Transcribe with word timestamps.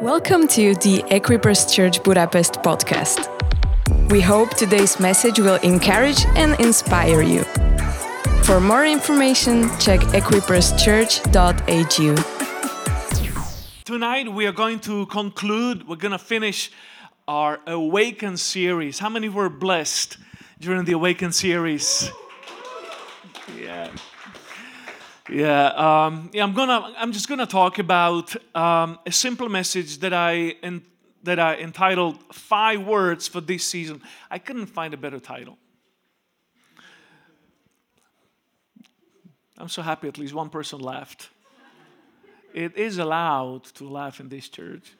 Welcome 0.00 0.48
to 0.48 0.74
the 0.76 1.02
Equippers 1.10 1.70
Church 1.70 2.02
Budapest 2.02 2.54
podcast. 2.62 3.28
We 4.10 4.22
hope 4.22 4.56
today's 4.56 4.98
message 4.98 5.38
will 5.38 5.56
encourage 5.56 6.24
and 6.36 6.58
inspire 6.58 7.20
you. 7.20 7.42
For 8.44 8.60
more 8.60 8.86
information, 8.86 9.68
check 9.78 10.00
equipperschurch.hu. 10.00 12.16
Tonight 13.84 14.32
we 14.32 14.46
are 14.46 14.52
going 14.52 14.80
to 14.80 15.04
conclude, 15.04 15.86
we're 15.86 15.96
going 15.96 16.12
to 16.12 16.18
finish 16.18 16.72
our 17.28 17.60
Awaken 17.66 18.38
series. 18.38 19.00
How 19.00 19.10
many 19.10 19.28
were 19.28 19.50
blessed 19.50 20.16
during 20.58 20.86
the 20.86 20.92
Awaken 20.92 21.30
series? 21.30 22.10
Yeah, 25.30 25.66
um, 26.06 26.30
yeah. 26.32 26.42
I'm 26.42 26.54
gonna. 26.54 26.92
I'm 26.96 27.12
just 27.12 27.28
gonna 27.28 27.46
talk 27.46 27.78
about 27.78 28.34
um, 28.54 28.98
a 29.06 29.12
simple 29.12 29.48
message 29.48 29.98
that 29.98 30.12
I 30.12 30.56
that 31.22 31.38
I 31.38 31.56
entitled 31.56 32.20
Five 32.34 32.84
Words 32.84 33.28
for 33.28 33.40
This 33.40 33.64
Season." 33.64 34.02
I 34.28 34.38
couldn't 34.38 34.66
find 34.66 34.92
a 34.92 34.96
better 34.96 35.20
title. 35.20 35.56
I'm 39.56 39.68
so 39.68 39.82
happy. 39.82 40.08
At 40.08 40.18
least 40.18 40.34
one 40.34 40.50
person 40.50 40.80
laughed. 40.80 41.28
It 42.52 42.76
is 42.76 42.98
allowed 42.98 43.64
to 43.74 43.88
laugh 43.88 44.18
in 44.18 44.28
this 44.28 44.48
church. 44.48 44.92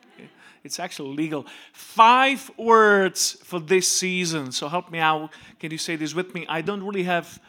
It's 0.63 0.79
actually 0.79 1.17
legal. 1.17 1.47
Five 1.73 2.51
words 2.57 3.33
for 3.43 3.59
this 3.59 3.89
season. 3.89 4.53
So 4.53 4.69
help 4.69 4.91
me 4.91 4.99
out. 4.99 5.31
Can 5.59 5.73
you 5.73 5.79
say 5.79 5.97
this 5.97 6.15
with 6.15 6.35
me? 6.35 6.47
I 6.49 6.61
don't 6.61 6.85
really 6.85 7.05
have 7.05 7.41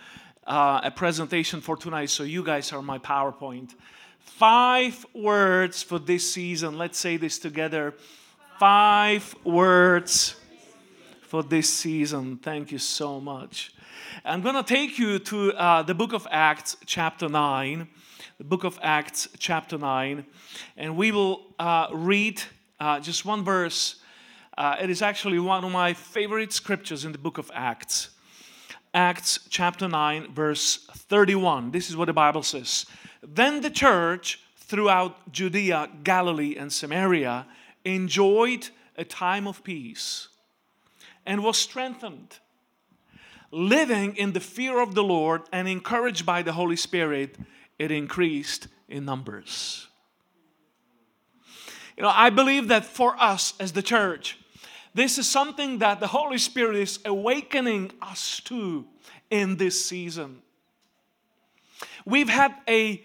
uh, 0.52 0.82
a 0.84 0.92
presentation 0.92 1.62
for 1.62 1.78
tonight, 1.78 2.10
so 2.10 2.24
you 2.24 2.44
guys 2.44 2.74
are 2.74 2.82
my 2.82 3.00
PowerPoint. 3.00 3.74
Five 4.20 5.06
words 5.14 5.82
for 5.82 5.98
this 5.98 6.30
season. 6.30 6.78
Let's 6.78 7.00
say 7.00 7.16
this 7.16 7.40
together. 7.40 7.94
Five 8.60 9.34
words 9.46 10.36
for 11.22 11.42
this 11.42 11.70
season. 11.70 12.36
Thank 12.36 12.70
you 12.74 12.80
so 12.80 13.22
much. 13.22 13.74
I'm 14.26 14.42
going 14.42 14.56
to 14.56 14.64
take 14.64 15.00
you 15.00 15.20
to 15.20 15.54
uh, 15.54 15.84
the 15.84 15.96
book 15.96 16.12
of 16.12 16.28
Acts, 16.30 16.76
chapter 16.86 17.30
9. 17.30 17.88
The 18.38 18.44
book 18.44 18.66
of 18.66 18.78
Acts, 18.84 19.30
chapter 19.40 19.78
9. 19.78 20.26
And 20.76 20.98
we 20.98 21.14
will 21.14 21.46
uh, 21.60 21.88
read 21.94 22.42
uh, 22.78 23.00
just 23.00 23.24
one 23.24 23.46
verse. 23.46 24.02
Uh, 24.58 24.76
it 24.82 24.90
is 24.90 25.02
actually 25.02 25.40
one 25.40 25.64
of 25.64 25.72
my 25.72 25.94
favorite 25.94 26.52
scriptures 26.52 27.06
in 27.06 27.14
the 27.14 27.18
book 27.18 27.38
of 27.38 27.50
Acts. 27.54 28.10
Acts 28.94 29.40
chapter 29.50 29.88
9, 29.88 30.34
verse 30.34 30.86
31. 30.94 31.72
This 31.72 31.90
is 31.90 31.96
what 31.96 32.06
the 32.06 32.14
Bible 32.14 32.44
says. 32.44 32.86
Then 33.24 33.62
the 33.62 33.70
church 33.70 34.42
throughout 34.58 35.32
Judea, 35.32 35.90
Galilee, 36.04 36.58
and 36.58 36.74
Samaria 36.74 37.46
enjoyed 37.86 38.70
a 38.98 39.06
time 39.06 39.48
of 39.48 39.64
peace 39.64 40.28
and 41.26 41.44
was 41.44 41.58
strengthened, 41.58 42.40
living 43.52 44.16
in 44.18 44.34
the 44.34 44.40
fear 44.40 44.82
of 44.82 44.94
the 44.94 45.04
Lord 45.04 45.44
and 45.54 45.68
encouraged 45.68 46.26
by 46.26 46.42
the 46.42 46.54
Holy 46.54 46.76
Spirit, 46.76 47.38
it 47.80 47.92
increased 47.92 48.68
in 48.90 49.06
numbers. 49.06 49.88
You 51.96 52.04
know, 52.04 52.12
I 52.14 52.30
believe 52.30 52.68
that 52.70 52.86
for 52.86 53.16
us 53.22 53.54
as 53.60 53.72
the 53.72 53.84
church, 53.84 54.38
this 54.94 55.18
is 55.18 55.30
something 55.30 55.80
that 55.80 56.00
the 56.00 56.08
Holy 56.08 56.38
Spirit 56.38 56.76
is 56.76 57.00
awakening 57.06 57.92
us 58.02 58.42
to 58.46 58.86
in 59.30 59.58
this 59.58 59.84
season. 59.86 60.42
We've 62.06 62.30
had 62.30 62.54
a 62.68 63.02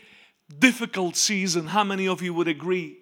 difficult 0.58 1.16
season. 1.16 1.68
How 1.68 1.84
many 1.84 2.08
of 2.08 2.22
you 2.22 2.34
would 2.34 2.48
agree? 2.48 3.00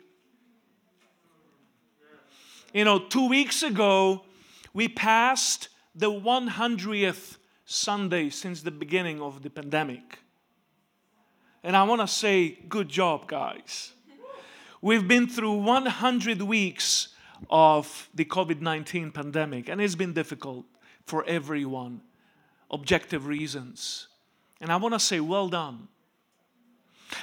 You 2.72 2.84
know, 2.84 2.98
two 2.98 3.28
weeks 3.28 3.62
ago, 3.62 4.24
we 4.72 4.88
passed 4.88 5.68
the 5.94 6.10
100th 6.10 7.36
Sunday 7.64 8.30
since 8.30 8.62
the 8.62 8.70
beginning 8.70 9.22
of 9.22 9.42
the 9.42 9.50
pandemic. 9.50 10.18
And 11.62 11.76
I 11.76 11.84
want 11.84 12.00
to 12.00 12.08
say, 12.08 12.58
good 12.68 12.88
job, 12.88 13.26
guys. 13.28 13.92
We've 14.82 15.06
been 15.06 15.28
through 15.28 15.58
100 15.58 16.42
weeks 16.42 17.13
of 17.50 18.08
the 18.14 18.24
COVID 18.24 18.60
19 18.60 19.12
pandemic, 19.12 19.68
and 19.68 19.80
it's 19.80 19.94
been 19.94 20.12
difficult 20.12 20.64
for 21.06 21.24
everyone, 21.26 22.00
objective 22.70 23.26
reasons. 23.26 24.08
And 24.60 24.72
I 24.72 24.76
want 24.76 24.94
to 24.94 25.00
say, 25.00 25.20
well 25.20 25.48
done. 25.48 25.88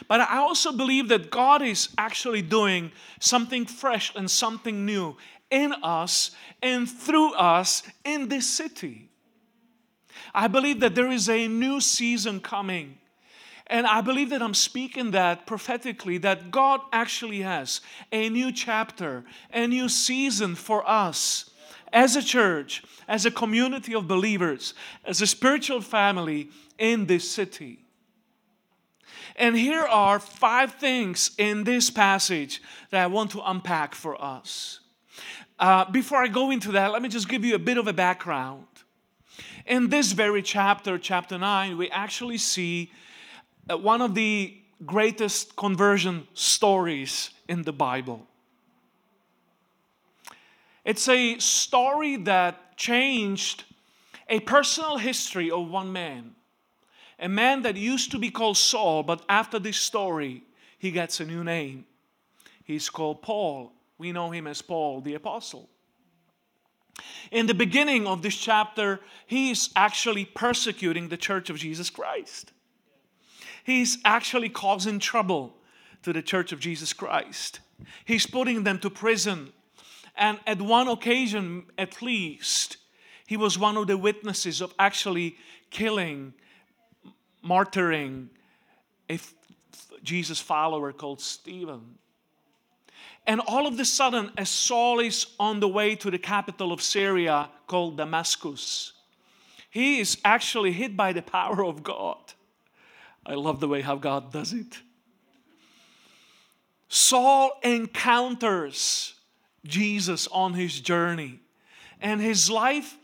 But 0.08 0.22
I 0.22 0.38
also 0.38 0.72
believe 0.72 1.08
that 1.10 1.32
God 1.32 1.62
is 1.62 1.90
actually 1.98 2.42
doing 2.42 2.92
something 3.20 3.66
fresh 3.66 4.14
and 4.16 4.30
something 4.30 4.86
new 4.86 5.18
in 5.50 5.74
us 5.84 6.32
and 6.62 6.90
through 6.90 7.34
us 7.34 7.84
in 8.06 8.30
this 8.30 8.48
city. 8.48 9.10
I 10.34 10.48
believe 10.48 10.80
that 10.80 10.96
there 10.96 11.12
is 11.12 11.30
a 11.30 11.48
new 11.48 11.82
season 11.82 12.40
coming. 12.40 12.98
And 13.72 13.88
I 13.88 14.02
believe 14.02 14.32
that 14.32 14.42
I'm 14.42 14.54
speaking 14.54 15.12
that 15.12 15.48
prophetically 15.48 16.18
that 16.20 16.52
God 16.52 16.82
actually 16.92 17.40
has 17.40 17.80
a 18.12 18.28
new 18.28 18.52
chapter, 18.52 19.24
a 19.54 19.66
new 19.66 19.88
season 19.88 20.56
for 20.56 20.88
us 20.88 21.50
as 21.94 22.18
a 22.18 22.22
church, 22.22 22.84
as 23.08 23.26
a 23.26 23.32
community 23.32 23.96
of 23.96 24.10
believers, 24.10 24.74
as 25.06 25.22
a 25.22 25.28
spiritual 25.28 25.80
family 25.80 26.50
in 26.78 27.06
this 27.06 27.32
city. 27.32 27.80
And 29.38 29.56
here 29.56 29.86
are 29.86 30.20
five 30.20 30.74
things 30.74 31.32
in 31.38 31.64
this 31.64 31.90
passage 31.90 32.62
that 32.90 33.02
I 33.02 33.08
want 33.08 33.32
to 33.32 33.42
unpack 33.42 33.96
for 33.96 34.22
us. 34.22 34.82
Uh, 35.58 35.90
before 35.90 36.22
I 36.22 36.28
go 36.28 36.52
into 36.52 36.74
that, 36.74 36.92
let 36.92 37.02
me 37.02 37.08
just 37.08 37.30
give 37.30 37.46
you 37.46 37.56
a 37.56 37.60
bit 37.60 37.78
of 37.78 37.88
a 37.88 37.94
background. 37.94 38.66
In 39.66 39.88
this 39.88 40.12
very 40.12 40.42
chapter, 40.42 40.98
chapter 40.98 41.38
9, 41.38 41.78
we 41.78 41.90
actually 41.90 42.38
see 42.38 42.92
Uh, 43.72 43.78
one 43.78 44.02
of 44.02 44.16
the 44.16 44.58
greatest 44.86 45.56
conversion 45.56 46.28
stories 46.34 47.30
in 47.48 47.62
the 47.62 47.72
Bible. 47.72 48.28
It's 50.84 51.08
a 51.08 51.38
story 51.40 52.18
that 52.18 52.76
changed 52.76 53.64
a 54.28 54.40
personal 54.42 54.98
history 54.98 55.52
of 55.52 55.70
one 55.70 55.94
man. 55.94 56.36
A 57.20 57.30
man 57.30 57.62
that 57.62 57.78
used 57.78 58.12
to 58.12 58.20
be 58.20 58.32
called 58.32 58.58
Saul, 58.58 59.04
but 59.04 59.24
after 59.30 59.60
this 59.60 59.78
story, 59.78 60.44
he 60.78 60.92
gets 60.92 61.20
a 61.20 61.26
new 61.26 61.44
name. 61.44 61.86
He's 62.64 62.90
called 62.90 63.22
Paul. 63.22 63.72
We 63.98 64.12
know 64.12 64.32
him 64.32 64.48
as 64.48 64.62
Paul 64.62 65.02
the 65.02 65.14
Apostle. 65.14 65.70
In 67.32 67.46
the 67.46 67.54
beginning 67.54 68.06
of 68.08 68.22
this 68.22 68.36
chapter, 68.36 69.00
he's 69.28 69.70
actually 69.76 70.26
persecuting 70.26 71.08
the 71.08 71.18
church 71.18 71.50
of 71.50 71.58
Jesus 71.58 71.90
Christ 71.90 72.52
he's 73.64 73.98
actually 74.06 74.50
causing 74.50 75.00
trouble 75.00 75.56
to 76.04 76.14
the 76.14 76.22
church 76.22 76.52
of 76.52 76.60
Jesus 76.60 76.94
Christ. 76.94 77.60
He's 78.06 78.26
putting 78.26 78.64
them 78.64 78.80
to 78.80 78.90
prison. 78.90 79.54
And 80.16 80.40
at 80.46 80.62
one 80.62 80.88
occasion, 80.88 81.66
at 81.78 82.02
least, 82.02 82.78
he 83.28 83.38
was 83.38 83.58
one 83.58 83.78
of 83.78 83.88
the 83.88 83.98
witnesses 83.98 84.62
of 84.62 84.74
actually 84.78 85.38
killing, 85.70 86.34
martyring 87.46 88.28
a 89.10 89.20
Jesus 90.04 90.40
follower 90.40 90.92
called 90.92 91.22
Stephen. 91.22 91.98
And 93.28 93.40
all 93.42 93.68
of 93.68 93.80
a 93.80 93.86
sudden, 93.86 94.32
as 94.38 94.50
Saul 94.50 95.00
is 95.00 95.28
on 95.40 95.60
the 95.60 95.68
way 95.68 95.96
to 95.96 96.10
the 96.10 96.18
capital 96.18 96.74
of 96.74 96.82
Syria 96.82 97.50
called 97.68 97.98
Damascus, 97.98 98.94
he 99.70 100.00
is 100.00 100.18
actually 100.26 100.72
hit 100.72 100.98
by 100.98 101.14
the 101.14 101.22
power 101.22 101.64
of 101.64 101.84
God. 101.84 102.34
I 103.26 103.36
love 103.36 103.60
the 103.60 103.68
way 103.68 103.82
how 103.82 103.96
God 103.96 104.32
does 104.32 104.54
it. 104.54 104.80
Saul 106.88 107.52
encounters 107.64 109.14
Jesus 109.64 110.28
on 110.28 110.54
his 110.54 110.80
journey, 110.80 111.40
and 112.02 112.20
his 112.20 112.50
life 112.50 112.98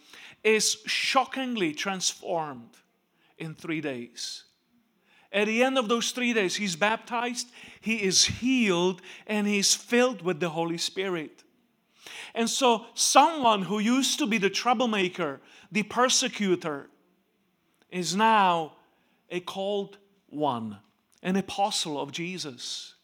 is 0.44 0.78
shockingly 0.86 1.74
transformed 1.74 2.72
in 3.38 3.54
three 3.54 3.81
days. 3.81 4.44
At 5.31 5.48
the 5.48 5.64
end 5.64 5.78
of 5.78 5.90
those 5.90 6.12
three 6.12 6.34
days, 6.34 6.56
he's 6.56 6.75
baptized, 6.75 7.48
he 7.80 8.04
is 8.04 8.25
healed, 8.25 9.02
and 9.28 9.46
he's 9.46 9.75
filled 9.75 10.22
with 10.22 10.40
the 10.40 10.50
Holy 10.50 10.78
Spirit. 10.78 11.44
And 12.34 12.50
so, 12.50 12.86
someone 12.94 13.64
who 13.64 13.80
used 13.80 14.19
to 14.19 14.25
be 14.25 14.38
the 14.38 14.50
troublemaker, 14.50 15.42
the 15.72 15.84
persecutor, 15.84 16.90
is 17.90 18.16
now 18.16 18.74
a 19.30 19.40
called 19.40 19.98
one, 20.30 20.78
an 21.24 21.36
apostle 21.36 22.00
of 22.00 22.12
Jesus. 22.12 22.96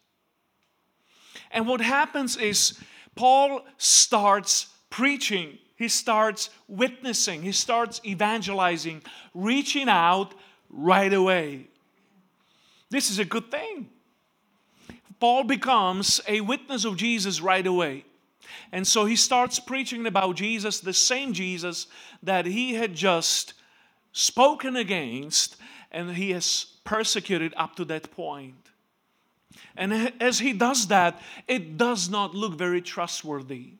And 1.50 1.66
what 1.66 1.80
happens 1.80 2.36
is 2.36 2.78
Paul 3.14 3.62
starts 3.78 4.66
preaching, 4.90 5.58
he 5.76 5.88
starts 5.88 6.50
witnessing, 6.68 7.42
he 7.42 7.52
starts 7.52 8.00
evangelizing, 8.04 9.02
reaching 9.34 9.88
out 9.88 10.34
right 10.70 11.12
away. 11.12 11.68
This 12.90 13.10
is 13.10 13.18
a 13.18 13.24
good 13.24 13.50
thing. 13.50 13.88
Paul 15.20 15.44
becomes 15.44 16.20
a 16.28 16.40
witness 16.40 16.84
of 16.84 16.96
Jesus 16.96 17.40
right 17.40 17.66
away. 17.66 18.04
And 18.72 18.86
so 18.86 19.04
he 19.04 19.16
starts 19.16 19.58
preaching 19.58 20.06
about 20.06 20.36
Jesus, 20.36 20.80
the 20.80 20.92
same 20.92 21.32
Jesus 21.32 21.86
that 22.22 22.46
he 22.46 22.74
had 22.74 22.94
just 22.94 23.54
spoken 24.12 24.76
against 24.76 25.56
and 25.94 26.10
he 26.10 26.32
has 26.32 26.66
persecuted 26.82 27.54
up 27.56 27.76
to 27.76 27.84
that 27.86 28.10
point. 28.10 28.56
And 29.76 30.12
as 30.20 30.40
he 30.40 30.52
does 30.52 30.88
that, 30.88 31.20
it 31.48 31.78
does 31.78 32.10
not 32.10 32.34
look 32.34 32.54
very 32.54 32.82
trustworthy. 32.82 33.74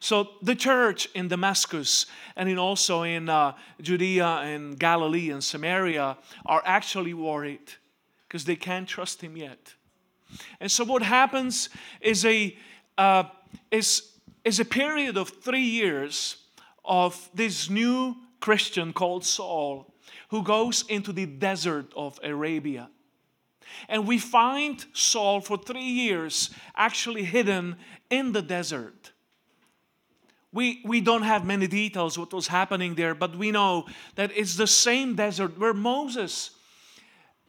So 0.00 0.30
the 0.42 0.56
church 0.56 1.08
in 1.14 1.28
Damascus 1.28 2.06
and 2.34 2.48
in 2.48 2.58
also 2.58 3.02
in 3.02 3.28
uh, 3.28 3.52
Judea 3.80 4.26
and 4.42 4.78
Galilee 4.78 5.30
and 5.30 5.42
Samaria 5.42 6.18
are 6.44 6.62
actually 6.64 7.14
worried 7.14 7.72
because 8.26 8.44
they 8.44 8.56
can't 8.56 8.88
trust 8.88 9.22
him 9.22 9.36
yet. 9.36 9.74
And 10.60 10.70
so 10.70 10.84
what 10.84 11.02
happens 11.02 11.68
is 12.00 12.24
a 12.24 12.56
uh, 12.98 13.24
is 13.70 14.10
is 14.44 14.60
a 14.60 14.64
period 14.64 15.16
of 15.16 15.28
three 15.28 15.60
years 15.60 16.36
of 16.84 17.30
this 17.34 17.70
new 17.70 18.16
Christian 18.40 18.92
called 18.92 19.24
Saul 19.24 19.92
who 20.28 20.42
goes 20.42 20.84
into 20.88 21.12
the 21.12 21.26
desert 21.26 21.92
of 21.96 22.18
Arabia. 22.22 22.90
And 23.88 24.06
we 24.06 24.18
find 24.18 24.84
Saul 24.92 25.40
for 25.40 25.58
three 25.58 25.82
years 25.82 26.50
actually 26.76 27.24
hidden 27.24 27.76
in 28.10 28.32
the 28.32 28.42
desert. 28.42 29.12
We, 30.52 30.80
we 30.84 31.00
don't 31.00 31.22
have 31.22 31.44
many 31.44 31.66
details 31.66 32.18
what 32.18 32.32
was 32.32 32.46
happening 32.46 32.94
there, 32.94 33.14
but 33.14 33.36
we 33.36 33.50
know 33.50 33.86
that 34.14 34.30
it's 34.34 34.56
the 34.56 34.66
same 34.66 35.14
desert 35.14 35.58
where 35.58 35.74
Moses 35.74 36.50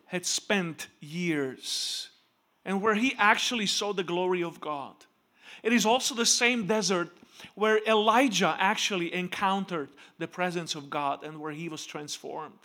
had 0.08 0.26
spent 0.26 0.88
years 1.00 2.10
and 2.66 2.82
where 2.82 2.96
he 2.96 3.16
actually 3.18 3.66
saw 3.66 3.94
the 3.94 4.04
glory 4.04 4.44
of 4.44 4.60
God. 4.60 4.96
It 5.64 5.72
is 5.72 5.86
also 5.86 6.16
the 6.16 6.26
same 6.26 6.68
desert 6.68 7.10
where 7.56 7.80
Elijah 7.88 8.56
actually 8.60 9.14
encountered 9.14 9.90
the 10.18 10.28
presence 10.28 10.76
of 10.76 10.90
God 10.90 11.24
and 11.24 11.40
where 11.40 11.52
he 11.52 11.70
was 11.70 11.86
transformed. 11.86 12.60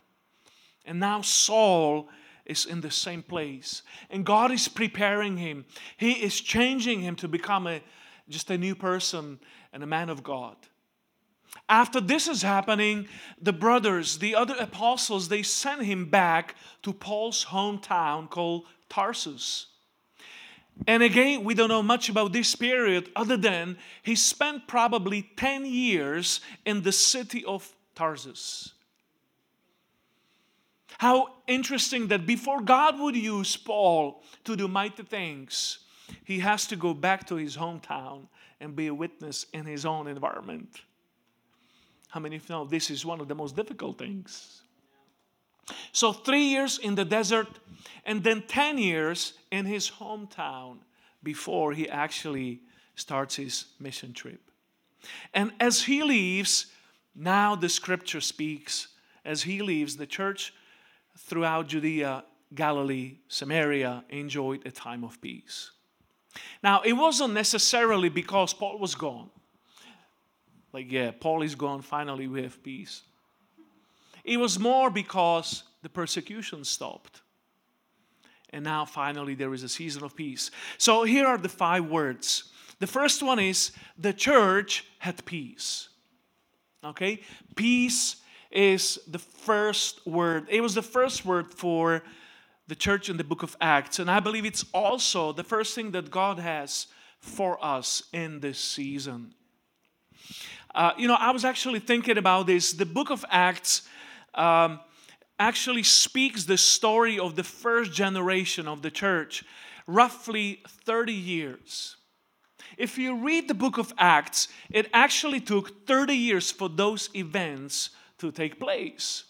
And 0.84 0.98
now 0.98 1.22
Saul 1.22 2.08
is 2.44 2.66
in 2.66 2.80
the 2.80 2.90
same 2.90 3.22
place. 3.22 3.82
And 4.10 4.26
God 4.26 4.50
is 4.50 4.68
preparing 4.68 5.36
him. 5.36 5.64
He 5.96 6.12
is 6.12 6.40
changing 6.40 7.00
him 7.00 7.16
to 7.16 7.28
become 7.28 7.66
a, 7.66 7.80
just 8.28 8.50
a 8.50 8.58
new 8.58 8.74
person 8.74 9.38
and 9.72 9.82
a 9.82 9.86
man 9.86 10.08
of 10.08 10.22
God. 10.22 10.56
After 11.68 12.00
this 12.00 12.28
is 12.28 12.42
happening, 12.42 13.08
the 13.40 13.52
brothers, 13.52 14.18
the 14.18 14.34
other 14.34 14.56
apostles, 14.58 15.28
they 15.28 15.42
send 15.42 15.82
him 15.82 16.10
back 16.10 16.56
to 16.82 16.92
Paul's 16.92 17.46
hometown 17.46 18.28
called 18.28 18.64
Tarsus. 18.88 19.66
And 20.86 21.02
again, 21.02 21.44
we 21.44 21.54
don't 21.54 21.68
know 21.68 21.82
much 21.82 22.08
about 22.08 22.32
this 22.32 22.54
period 22.54 23.10
other 23.14 23.36
than 23.36 23.76
he 24.02 24.14
spent 24.14 24.66
probably 24.66 25.22
10 25.36 25.64
years 25.66 26.40
in 26.64 26.82
the 26.82 26.92
city 26.92 27.44
of 27.44 27.74
Tarsus. 27.94 28.72
How 30.98 31.34
interesting 31.46 32.08
that 32.08 32.26
before 32.26 32.60
God 32.60 32.98
would 33.00 33.16
use 33.16 33.56
Paul 33.56 34.22
to 34.44 34.56
do 34.56 34.68
mighty 34.68 35.02
things, 35.02 35.78
he 36.24 36.38
has 36.40 36.66
to 36.68 36.76
go 36.76 36.94
back 36.94 37.26
to 37.28 37.36
his 37.36 37.56
hometown 37.56 38.28
and 38.60 38.76
be 38.76 38.86
a 38.86 38.94
witness 38.94 39.46
in 39.52 39.66
his 39.66 39.84
own 39.84 40.06
environment. 40.06 40.80
How 42.08 42.20
many 42.20 42.36
of 42.36 42.48
you 42.48 42.54
know 42.54 42.64
this 42.64 42.90
is 42.90 43.04
one 43.04 43.20
of 43.20 43.28
the 43.28 43.34
most 43.34 43.56
difficult 43.56 43.98
things? 43.98 44.62
So, 45.92 46.12
three 46.12 46.44
years 46.44 46.78
in 46.78 46.94
the 46.94 47.04
desert, 47.04 47.48
and 48.04 48.24
then 48.24 48.42
10 48.42 48.78
years 48.78 49.34
in 49.50 49.64
his 49.64 49.90
hometown 49.90 50.78
before 51.22 51.72
he 51.72 51.88
actually 51.88 52.60
starts 52.96 53.36
his 53.36 53.66
mission 53.78 54.12
trip. 54.12 54.40
And 55.32 55.52
as 55.60 55.82
he 55.82 56.02
leaves, 56.02 56.66
now 57.14 57.54
the 57.54 57.68
scripture 57.68 58.20
speaks, 58.20 58.88
as 59.24 59.42
he 59.42 59.62
leaves, 59.62 59.96
the 59.96 60.06
church 60.06 60.52
throughout 61.16 61.68
Judea, 61.68 62.24
Galilee, 62.54 63.18
Samaria 63.28 64.04
enjoyed 64.10 64.66
a 64.66 64.70
time 64.70 65.04
of 65.04 65.20
peace. 65.20 65.70
Now, 66.62 66.80
it 66.82 66.94
wasn't 66.94 67.34
necessarily 67.34 68.08
because 68.08 68.52
Paul 68.54 68.78
was 68.78 68.94
gone. 68.94 69.30
Like, 70.72 70.90
yeah, 70.90 71.10
Paul 71.18 71.42
is 71.42 71.54
gone, 71.54 71.82
finally 71.82 72.26
we 72.26 72.42
have 72.42 72.62
peace. 72.62 73.02
It 74.24 74.38
was 74.38 74.58
more 74.58 74.90
because 74.90 75.64
the 75.82 75.88
persecution 75.88 76.64
stopped. 76.64 77.22
And 78.50 78.64
now 78.64 78.84
finally 78.84 79.34
there 79.34 79.54
is 79.54 79.62
a 79.62 79.68
season 79.68 80.04
of 80.04 80.14
peace. 80.14 80.50
So 80.78 81.04
here 81.04 81.26
are 81.26 81.38
the 81.38 81.48
five 81.48 81.86
words. 81.86 82.44
The 82.78 82.86
first 82.86 83.22
one 83.22 83.38
is 83.38 83.72
the 83.98 84.12
church 84.12 84.84
had 84.98 85.24
peace. 85.24 85.88
Okay? 86.84 87.20
Peace 87.54 88.16
is 88.50 88.98
the 89.06 89.18
first 89.18 90.06
word. 90.06 90.46
It 90.50 90.60
was 90.60 90.74
the 90.74 90.82
first 90.82 91.24
word 91.24 91.54
for 91.54 92.02
the 92.68 92.74
church 92.74 93.08
in 93.08 93.16
the 93.16 93.24
book 93.24 93.42
of 93.42 93.56
Acts. 93.60 93.98
And 93.98 94.10
I 94.10 94.20
believe 94.20 94.44
it's 94.44 94.64
also 94.72 95.32
the 95.32 95.44
first 95.44 95.74
thing 95.74 95.92
that 95.92 96.10
God 96.10 96.38
has 96.38 96.86
for 97.18 97.62
us 97.64 98.04
in 98.12 98.40
this 98.40 98.58
season. 98.58 99.34
Uh, 100.74 100.92
you 100.96 101.06
know, 101.06 101.16
I 101.18 101.30
was 101.30 101.44
actually 101.44 101.80
thinking 101.80 102.18
about 102.18 102.46
this. 102.46 102.72
The 102.72 102.86
book 102.86 103.10
of 103.10 103.24
Acts 103.30 103.82
um, 104.34 104.80
actually 105.38 105.82
speaks 105.82 106.44
the 106.44 106.58
story 106.58 107.18
of 107.18 107.36
the 107.36 107.44
first 107.44 107.92
generation 107.92 108.68
of 108.68 108.82
the 108.82 108.90
church, 108.90 109.44
roughly 109.86 110.62
30 110.84 111.12
years. 111.12 111.96
If 112.78 112.98
you 112.98 113.16
read 113.16 113.48
the 113.48 113.54
book 113.54 113.78
of 113.78 113.92
Acts, 113.98 114.48
it 114.70 114.88
actually 114.92 115.40
took 115.40 115.86
30 115.86 116.14
years 116.14 116.50
for 116.50 116.68
those 116.68 117.10
events 117.14 117.90
to 118.18 118.30
take 118.30 118.58
place. 118.58 119.24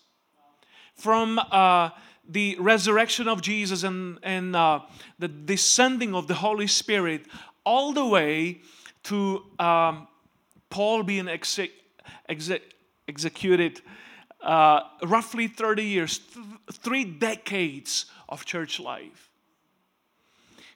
From 0.95 1.39
uh, 1.39 1.91
the 2.29 2.57
resurrection 2.61 3.27
of 3.27 3.43
Jesus 3.43 3.83
and, 3.83 4.19
and 4.23 4.55
uh, 4.55 4.81
the 5.19 5.29
descending 5.29 6.15
of 6.15 6.29
the 6.29 6.35
Holy 6.35 6.67
Spirit, 6.67 7.27
all 7.65 7.93
the 7.93 8.05
way 8.05 8.61
to 9.05 9.43
um, 9.59 10.07
Paul 10.71 11.03
being 11.03 11.29
exe- 11.29 11.69
exe- 12.29 12.61
executed, 13.09 13.81
uh, 14.43 14.83
roughly 15.05 15.47
30 15.49 15.85
years, 15.85 16.19
th- 16.19 16.47
three 16.73 17.05
decades 17.05 18.07
of 18.29 18.45
church 18.45 18.81
life. 18.81 19.31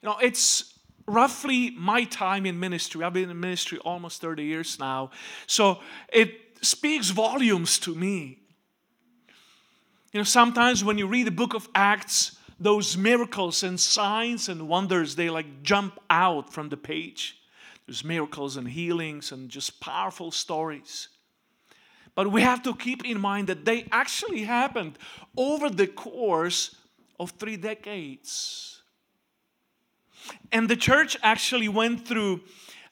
You 0.03 0.09
know, 0.09 0.17
it's 0.23 0.75
roughly 1.07 1.71
my 1.71 2.05
time 2.05 2.47
in 2.47 2.59
ministry. 2.59 3.03
I've 3.03 3.13
been 3.13 3.31
in 3.31 3.41
ministry 3.41 3.79
almost 3.79 4.21
30 4.21 4.45
years 4.45 4.79
now. 4.79 5.11
So 5.47 5.81
it 6.13 6.33
speaks 6.63 7.11
volumes 7.11 7.79
to 7.81 7.95
me. 7.95 8.39
You 10.13 10.21
know, 10.21 10.25
sometimes 10.25 10.85
when 10.85 10.99
you 10.99 11.07
read 11.07 11.27
the 11.27 11.33
book 11.33 11.55
of 11.55 11.69
Acts, 11.75 12.39
those 12.59 12.97
miracles 12.97 13.63
and 13.63 13.79
signs 13.79 14.49
and 14.49 14.69
wonders, 14.69 15.15
they 15.17 15.29
like 15.29 15.63
jump 15.63 15.99
out 16.09 16.53
from 16.53 16.69
the 16.69 16.77
page. 16.77 17.39
There's 17.87 18.03
miracles 18.03 18.57
and 18.57 18.69
healings 18.69 19.31
and 19.31 19.49
just 19.49 19.81
powerful 19.81 20.31
stories. 20.31 21.09
But 22.17 22.33
we 22.33 22.41
have 22.41 22.63
to 22.65 22.75
keep 22.75 23.05
in 23.05 23.21
mind 23.21 23.47
that 23.49 23.65
they 23.65 23.87
actually 23.93 24.43
happened 24.43 24.99
over 25.37 25.71
the 25.71 25.87
course 25.87 26.75
of 27.21 27.31
three 27.33 27.57
decades. 27.57 28.83
And 30.51 30.69
the 30.69 30.77
church 30.77 31.17
actually 31.23 31.69
went 31.69 32.09
through, 32.09 32.41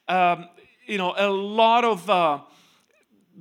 um, 0.07 0.47
you 0.85 0.99
know, 0.99 1.15
a 1.17 1.29
lot 1.29 1.83
of 1.83 2.07
uh, 2.07 2.39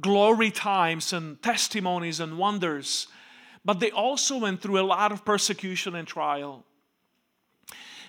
glory 0.00 0.50
times 0.50 1.12
and 1.12 1.40
testimonies 1.42 2.18
and 2.18 2.38
wonders, 2.38 3.06
but 3.62 3.78
they 3.78 3.90
also 3.90 4.38
went 4.38 4.62
through 4.62 4.80
a 4.80 4.86
lot 4.86 5.12
of 5.12 5.24
persecution 5.24 5.94
and 5.94 6.08
trial. 6.08 6.64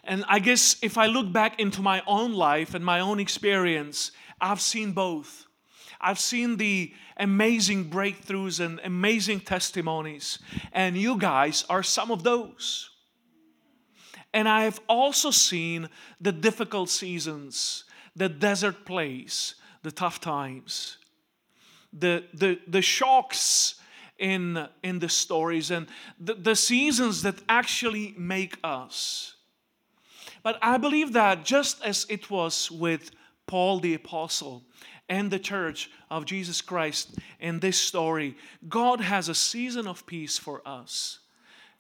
And 0.06 0.24
I 0.30 0.40
guess 0.40 0.78
if 0.82 0.98
I 0.98 1.08
look 1.08 1.32
back 1.32 1.60
into 1.60 1.82
my 1.82 2.02
own 2.08 2.34
life 2.34 2.74
and 2.74 2.86
my 2.86 3.02
own 3.02 3.20
experience, 3.20 4.12
I've 4.40 4.62
seen 4.62 4.94
both. 4.94 5.45
I've 6.06 6.20
seen 6.20 6.58
the 6.58 6.94
amazing 7.18 7.90
breakthroughs 7.90 8.64
and 8.64 8.80
amazing 8.84 9.42
testimonies, 9.42 10.40
and 10.72 10.96
you 10.96 11.18
guys 11.18 11.66
are 11.70 11.84
some 11.84 12.12
of 12.12 12.24
those. 12.24 12.92
And 14.34 14.48
I 14.48 14.64
have 14.64 14.80
also 14.88 15.32
seen 15.32 15.90
the 16.22 16.32
difficult 16.32 16.90
seasons, 16.90 17.86
the 18.16 18.30
desert 18.30 18.86
place, 18.86 19.56
the 19.82 19.92
tough 19.92 20.20
times 20.22 20.98
the, 21.98 22.26
the, 22.34 22.60
the 22.68 22.82
shocks 22.82 23.76
in, 24.20 24.68
in 24.84 25.00
the 25.00 25.10
stories 25.10 25.72
and 25.72 25.88
the, 26.20 26.34
the 26.36 26.56
seasons 26.56 27.22
that 27.24 27.36
actually 27.50 28.14
make 28.18 28.58
us. 28.64 29.36
But 30.44 30.60
I 30.62 30.78
believe 30.78 31.14
that 31.14 31.44
just 31.44 31.84
as 31.84 32.06
it 32.10 32.30
was 32.30 32.70
with 32.70 33.12
Paul 33.48 33.80
the 33.80 33.94
Apostle 33.94 34.64
and 35.08 35.30
the 35.30 35.40
church 35.40 35.92
of 36.10 36.26
Jesus 36.26 36.62
Christ 36.62 37.18
in 37.40 37.60
this 37.60 37.80
story, 37.80 38.36
God 38.68 39.02
has 39.02 39.30
a 39.30 39.36
season 39.36 39.88
of 39.88 40.06
peace 40.06 40.38
for 40.38 40.62
us. 40.66 41.20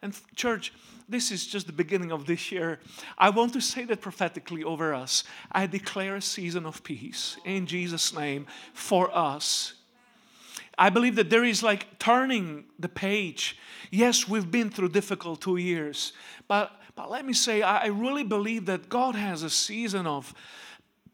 And, 0.01 0.15
church, 0.36 0.74
this 1.10 1.32
is 1.32 1.48
just 1.48 1.67
the 1.67 1.74
beginning 1.74 2.12
of 2.12 2.25
this 2.25 2.51
year. 2.51 2.79
I 3.17 3.29
want 3.29 3.53
to 3.53 3.62
say 3.62 3.86
that 3.86 4.01
prophetically 4.01 4.63
over 4.63 4.94
us. 4.94 5.24
I 5.51 5.65
declare 5.65 6.15
a 6.15 6.22
season 6.22 6.65
of 6.65 6.84
peace 6.84 7.38
in 7.46 7.65
Jesus' 7.65 8.13
name 8.13 8.46
for 8.74 9.15
us. 9.15 9.74
I 10.77 10.89
believe 10.89 11.15
that 11.15 11.29
there 11.29 11.44
is 11.44 11.63
like 11.63 12.00
turning 12.00 12.65
the 12.77 12.89
page. 12.89 13.58
Yes, 13.91 14.27
we've 14.27 14.50
been 14.50 14.70
through 14.70 14.89
difficult 14.89 15.41
two 15.41 15.58
years, 15.58 16.12
but, 16.48 16.72
but 16.96 17.10
let 17.10 17.25
me 17.25 17.34
say, 17.34 17.62
I, 17.62 17.88
really 17.88 18.24
believe 18.24 18.65
that 18.65 18.89
God 18.89 19.15
has 19.15 19.41
a 19.41 19.50
season 19.50 20.05
of 20.05 20.34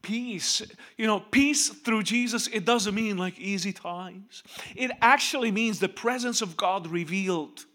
peace. 0.02 0.62
You 0.98 1.08
know, 1.08 1.20
peace 1.20 1.70
through 1.70 2.04
Jesus, 2.04 2.48
it 2.48 2.66
doesn't 2.66 2.96
mean 2.96 3.18
like 3.18 3.40
easy 3.40 3.74
times, 3.74 4.44
it 4.76 4.92
actually 5.02 5.52
means 5.52 5.80
the 5.80 5.90
presence 5.90 6.42
of 6.42 6.58
God 6.58 6.88
revealed. 6.88 7.66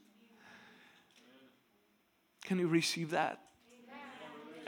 Can 2.44 2.58
you 2.58 2.68
receive 2.68 3.10
that? 3.10 3.40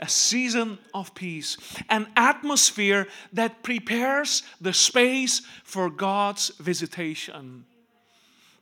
A 0.01 0.07
season 0.07 0.77
of 0.93 1.13
peace, 1.13 1.57
an 1.89 2.07
atmosphere 2.15 3.07
that 3.33 3.63
prepares 3.63 4.43
the 4.61 4.71
space 4.71 5.41
for 5.65 5.89
God's 5.89 6.49
visitation. 6.59 7.65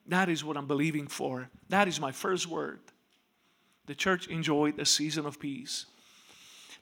That 0.07 0.29
is 0.29 0.43
what 0.43 0.57
I'm 0.57 0.65
believing 0.65 1.07
for. 1.07 1.49
That 1.69 1.87
is 1.87 1.99
my 1.99 2.11
first 2.11 2.47
word. 2.47 2.79
The 3.85 3.93
church 3.93 4.27
enjoyed 4.27 4.79
a 4.79 4.85
season 4.85 5.25
of 5.25 5.39
peace. 5.39 5.85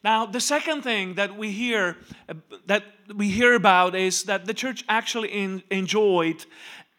Now, 0.03 0.25
the 0.25 0.39
second 0.39 0.83
thing 0.83 1.15
that 1.15 1.35
we 1.35 1.51
hear 1.51 1.97
that 2.67 2.83
we 3.13 3.29
hear 3.29 3.53
about 3.53 3.95
is 3.95 4.23
that 4.23 4.45
the 4.45 4.53
church 4.53 4.83
actually 4.87 5.29
in, 5.29 5.63
enjoyed 5.69 6.45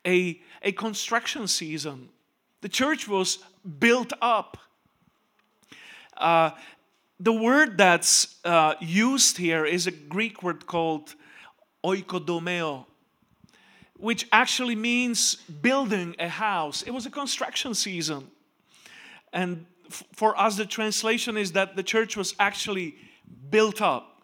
a, 0.07 0.41
a 0.63 0.73
construction 0.73 1.49
season. 1.49 2.09
The 2.61 2.69
church 2.69 3.09
was 3.09 3.39
built 3.79 4.13
up. 4.21 4.59
Uh, 6.17 6.51
the 7.19 7.33
word 7.33 7.79
that's 7.79 8.37
uh, 8.45 8.75
used 8.81 9.39
here 9.39 9.65
is 9.65 9.87
a 9.87 9.91
Greek 9.91 10.43
word 10.43 10.67
called 10.67 11.15
oikodomeo, 11.85 12.87
which 13.97 14.27
actually 14.33 14.77
means 14.77 15.37
building 15.37 16.15
a 16.19 16.29
house. 16.29 16.83
It 16.83 16.91
was 16.91 17.07
a 17.07 17.11
construction 17.11 17.75
season. 17.75 18.31
And 19.33 19.67
for 19.91 20.39
us, 20.39 20.57
the 20.57 20.67
translation 20.67 21.37
is 21.37 21.53
that 21.53 21.77
the 21.77 21.83
church 21.83 22.17
was 22.17 22.35
actually 22.39 22.97
built 23.51 23.81
up. 23.81 24.23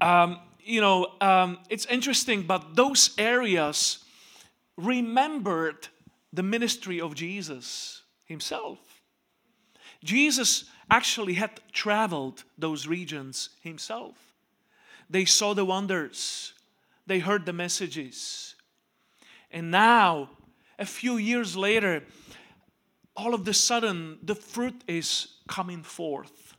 Um, 0.00 0.38
you 0.64 0.80
know, 0.80 1.12
um, 1.20 1.58
it's 1.68 1.86
interesting, 1.86 2.42
but 2.42 2.76
those 2.76 3.10
areas 3.18 4.04
remembered 4.76 5.88
the 6.32 6.42
ministry 6.42 7.00
of 7.00 7.14
Jesus 7.14 8.02
himself. 8.24 8.78
Jesus 10.02 10.64
actually 10.90 11.34
had 11.34 11.60
traveled 11.72 12.44
those 12.58 12.86
regions 12.86 13.50
himself. 13.62 14.14
They 15.08 15.24
saw 15.24 15.54
the 15.54 15.64
wonders, 15.64 16.54
they 17.06 17.18
heard 17.18 17.46
the 17.46 17.52
messages. 17.52 18.54
And 19.50 19.70
now, 19.70 20.30
a 20.78 20.86
few 20.86 21.16
years 21.16 21.56
later, 21.56 22.02
all 23.16 23.34
of 23.34 23.46
a 23.46 23.54
sudden, 23.54 24.18
the 24.22 24.34
fruit 24.34 24.82
is 24.86 25.28
coming 25.48 25.82
forth. 25.82 26.54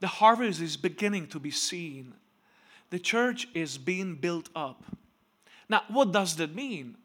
The 0.00 0.06
harvest 0.06 0.60
is 0.60 0.76
beginning 0.76 1.28
to 1.28 1.38
be 1.38 1.50
seen. 1.50 2.14
The 2.90 2.98
church 2.98 3.48
is 3.54 3.78
being 3.78 4.16
built 4.16 4.48
up. 4.54 4.84
Now, 5.68 5.82
what 5.88 6.12
does 6.12 6.36
that 6.36 6.54
mean? 6.54 6.96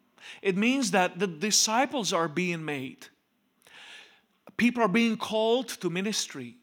It 0.42 0.58
means 0.58 0.92
that 0.92 1.20
the 1.20 1.28
disciples 1.28 2.14
are 2.14 2.28
being 2.28 2.64
made. 2.64 3.08
People 4.58 4.84
are 4.84 4.88
being 4.88 5.18
called 5.18 5.70
to 5.70 5.90
ministry. 5.90 6.58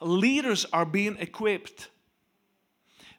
Leaders 0.00 0.66
are 0.72 0.84
being 0.84 1.16
equipped. 1.18 1.88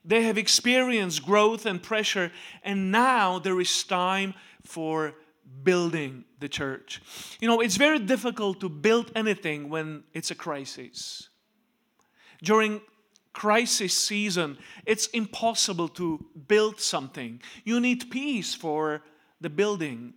They 0.05 0.23
have 0.23 0.37
experienced 0.37 1.25
growth 1.25 1.65
and 1.65 1.81
pressure, 1.81 2.31
and 2.63 2.91
now 2.91 3.39
there 3.39 3.59
is 3.59 3.83
time 3.83 4.33
for 4.63 5.15
building 5.63 6.25
the 6.39 6.49
church. 6.49 7.01
You 7.39 7.47
know, 7.47 7.61
it's 7.61 7.77
very 7.77 7.99
difficult 7.99 8.59
to 8.61 8.69
build 8.69 9.11
anything 9.15 9.69
when 9.69 10.03
it's 10.13 10.31
a 10.31 10.35
crisis. 10.35 11.29
During 12.41 12.81
crisis 13.33 13.93
season, 13.93 14.57
it's 14.85 15.07
impossible 15.07 15.89
to 15.89 16.25
build 16.47 16.79
something. 16.79 17.41
You 17.63 17.79
need 17.79 18.09
peace 18.09 18.55
for 18.55 19.01
the 19.41 19.49
building 19.49 20.13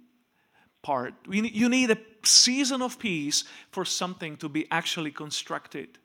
part. 0.83 1.15
You 1.29 1.69
need 1.69 1.91
a 1.91 1.99
season 2.25 2.83
of 2.83 2.99
peace 2.99 3.45
for 3.71 3.85
something 3.85 4.37
to 4.39 4.49
be 4.49 4.67
actually 4.71 5.11
constructed. 5.11 5.99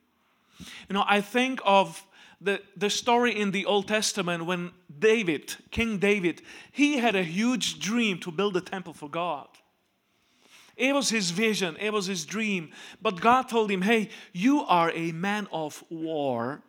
You 0.59 0.93
know, 0.93 1.03
I 1.07 1.21
think 1.21 1.59
of 1.63 2.05
the, 2.39 2.61
the 2.75 2.89
story 2.89 3.39
in 3.39 3.51
the 3.51 3.65
Old 3.65 3.87
Testament 3.87 4.45
when 4.45 4.71
David, 4.99 5.55
King 5.71 5.97
David, 5.97 6.41
he 6.71 6.97
had 6.97 7.15
a 7.15 7.23
huge 7.23 7.79
dream 7.79 8.19
to 8.19 8.31
build 8.31 8.55
a 8.55 8.61
temple 8.61 8.93
for 8.93 9.09
God. 9.09 9.47
It 10.75 10.93
was 10.93 11.09
his 11.09 11.31
vision, 11.31 11.75
it 11.79 11.91
was 11.91 12.05
his 12.05 12.25
dream. 12.25 12.71
But 13.01 13.19
God 13.19 13.49
told 13.49 13.71
him, 13.71 13.81
hey, 13.81 14.09
you 14.31 14.61
are 14.61 14.91
a 14.91 15.11
man 15.11 15.47
of 15.51 15.83
war. 15.89 16.61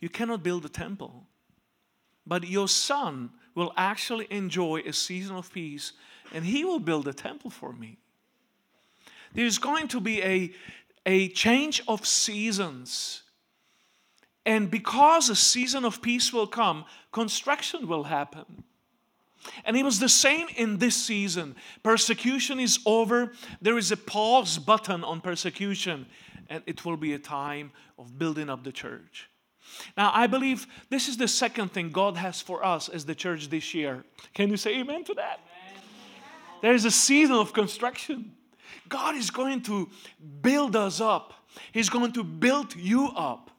You 0.00 0.08
cannot 0.08 0.44
build 0.44 0.64
a 0.64 0.68
temple. 0.68 1.26
But 2.24 2.46
your 2.46 2.68
son 2.68 3.30
will 3.56 3.72
actually 3.76 4.28
enjoy 4.30 4.82
a 4.86 4.92
season 4.92 5.34
of 5.34 5.52
peace 5.52 5.92
and 6.32 6.44
he 6.44 6.64
will 6.64 6.78
build 6.78 7.08
a 7.08 7.12
temple 7.12 7.50
for 7.50 7.72
me. 7.72 7.98
There's 9.34 9.58
going 9.58 9.88
to 9.88 10.00
be 10.00 10.22
a, 10.22 10.52
a 11.04 11.28
change 11.28 11.82
of 11.88 12.06
seasons. 12.06 13.22
And 14.46 14.70
because 14.70 15.28
a 15.28 15.36
season 15.36 15.84
of 15.84 16.00
peace 16.00 16.32
will 16.32 16.46
come, 16.46 16.84
construction 17.12 17.86
will 17.86 18.04
happen. 18.04 18.64
And 19.64 19.76
it 19.76 19.84
was 19.84 19.98
the 19.98 20.08
same 20.08 20.48
in 20.56 20.78
this 20.78 20.96
season. 20.96 21.56
Persecution 21.82 22.60
is 22.60 22.78
over. 22.84 23.32
There 23.60 23.78
is 23.78 23.90
a 23.90 23.96
pause 23.96 24.58
button 24.58 25.02
on 25.04 25.20
persecution, 25.20 26.06
and 26.48 26.62
it 26.66 26.84
will 26.84 26.96
be 26.96 27.14
a 27.14 27.18
time 27.18 27.72
of 27.98 28.18
building 28.18 28.50
up 28.50 28.64
the 28.64 28.72
church. 28.72 29.30
Now, 29.96 30.10
I 30.12 30.26
believe 30.26 30.66
this 30.88 31.08
is 31.08 31.16
the 31.16 31.28
second 31.28 31.72
thing 31.72 31.90
God 31.90 32.16
has 32.16 32.40
for 32.40 32.64
us 32.64 32.88
as 32.88 33.04
the 33.04 33.14
church 33.14 33.48
this 33.48 33.72
year. 33.72 34.04
Can 34.34 34.50
you 34.50 34.56
say 34.56 34.78
amen 34.80 35.04
to 35.04 35.14
that? 35.14 35.40
There 36.60 36.74
is 36.74 36.84
a 36.84 36.90
season 36.90 37.36
of 37.36 37.52
construction. 37.52 38.32
God 38.88 39.14
is 39.14 39.30
going 39.30 39.62
to 39.62 39.88
build 40.42 40.76
us 40.76 41.00
up, 41.00 41.34
He's 41.72 41.88
going 41.88 42.12
to 42.12 42.24
build 42.24 42.76
you 42.76 43.08
up. 43.08 43.50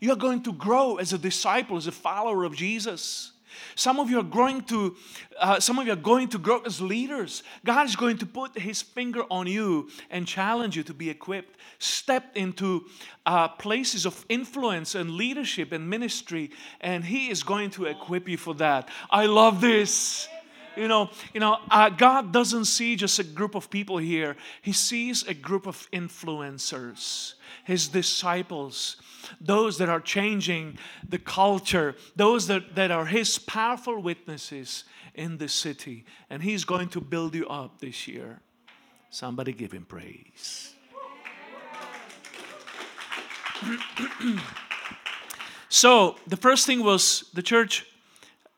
You 0.00 0.12
are 0.12 0.16
going 0.16 0.42
to 0.44 0.52
grow 0.52 0.96
as 0.96 1.12
a 1.12 1.18
disciple, 1.18 1.76
as 1.76 1.86
a 1.86 1.92
follower 1.92 2.44
of 2.44 2.54
Jesus. 2.54 3.32
Some 3.74 4.00
of 4.00 4.10
you 4.10 4.18
are 4.18 4.24
growing 4.24 4.62
to, 4.64 4.96
uh, 5.38 5.60
some 5.60 5.78
of 5.78 5.86
you 5.86 5.92
are 5.92 5.96
going 5.96 6.28
to 6.28 6.38
grow 6.38 6.60
as 6.60 6.80
leaders. 6.80 7.42
God 7.64 7.86
is 7.86 7.96
going 7.96 8.18
to 8.18 8.26
put 8.26 8.58
His 8.58 8.82
finger 8.82 9.24
on 9.30 9.46
you 9.46 9.88
and 10.10 10.26
challenge 10.26 10.76
you 10.76 10.82
to 10.84 10.94
be 10.94 11.10
equipped. 11.10 11.58
Step 11.78 12.36
into 12.36 12.86
uh, 13.24 13.48
places 13.48 14.06
of 14.06 14.24
influence 14.28 14.94
and 14.94 15.10
leadership 15.10 15.72
and 15.72 15.88
ministry, 15.88 16.50
and 16.80 17.04
He 17.04 17.30
is 17.30 17.42
going 17.42 17.70
to 17.70 17.86
equip 17.86 18.28
you 18.28 18.36
for 18.36 18.54
that. 18.54 18.88
I 19.10 19.26
love 19.26 19.60
this. 19.60 20.28
You 20.76 20.88
know, 20.88 21.10
you 21.32 21.40
know, 21.40 21.58
uh, 21.70 21.88
God 21.88 22.32
doesn't 22.32 22.66
see 22.66 22.96
just 22.96 23.18
a 23.18 23.24
group 23.24 23.54
of 23.54 23.70
people 23.70 23.96
here. 23.96 24.36
He 24.60 24.72
sees 24.72 25.22
a 25.26 25.32
group 25.32 25.66
of 25.66 25.90
influencers, 25.90 27.34
His 27.64 27.88
disciples, 27.88 28.96
those 29.40 29.78
that 29.78 29.88
are 29.88 30.00
changing 30.00 30.78
the 31.08 31.18
culture, 31.18 31.96
those 32.14 32.46
that, 32.48 32.74
that 32.74 32.90
are 32.90 33.06
His 33.06 33.38
powerful 33.38 34.02
witnesses 34.02 34.84
in 35.14 35.38
the 35.38 35.48
city. 35.48 36.04
And 36.28 36.42
He's 36.42 36.64
going 36.64 36.90
to 36.90 37.00
build 37.00 37.34
you 37.34 37.46
up 37.48 37.80
this 37.80 38.06
year. 38.06 38.40
Somebody 39.08 39.52
give 39.52 39.72
Him 39.72 39.86
praise. 39.86 40.74
so, 45.70 46.16
the 46.26 46.36
first 46.36 46.66
thing 46.66 46.84
was 46.84 47.30
the 47.32 47.42
church 47.42 47.86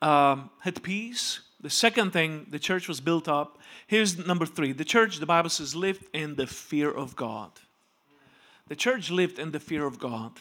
um, 0.02 0.50
had 0.60 0.82
peace 0.82 1.40
the 1.60 1.70
second 1.70 2.12
thing, 2.12 2.46
the 2.50 2.58
church 2.58 2.86
was 2.86 3.00
built 3.00 3.28
up. 3.28 3.58
Here's 3.86 4.26
number 4.26 4.46
three 4.46 4.72
the 4.72 4.84
church, 4.84 5.18
the 5.18 5.26
Bible 5.26 5.50
says, 5.50 5.74
lived 5.74 6.04
in 6.12 6.36
the 6.36 6.46
fear 6.46 6.90
of 6.90 7.16
God. 7.16 7.50
The 8.68 8.76
church 8.76 9.10
lived 9.10 9.38
in 9.38 9.50
the 9.50 9.60
fear 9.60 9.86
of 9.86 9.98
God. 9.98 10.32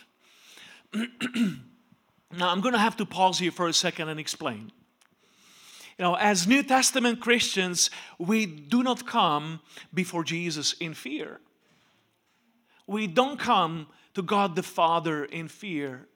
now, 0.94 2.50
I'm 2.50 2.62
going 2.62 2.74
to 2.74 2.80
have 2.80 2.98
to 2.98 3.06
pause 3.06 3.40
here 3.40 3.52
for 3.52 3.68
a 3.68 3.74
second 3.74 4.10
and 4.10 4.20
explain. 4.20 4.72
You 5.98 6.04
know, 6.04 6.16
as 6.16 6.46
New 6.46 6.62
Testament 6.62 7.20
Christians, 7.22 7.90
we 8.20 8.46
do 8.46 8.84
not 8.84 9.08
come 9.08 9.62
before 9.94 10.24
Jesus 10.24 10.74
in 10.74 10.94
fear. 10.94 11.40
We 12.86 13.08
don't 13.08 13.40
come 13.40 13.88
to 14.14 14.22
God 14.22 14.56
the 14.56 14.64
Father 14.64 15.26
in 15.26 15.48
fear. 15.48 16.08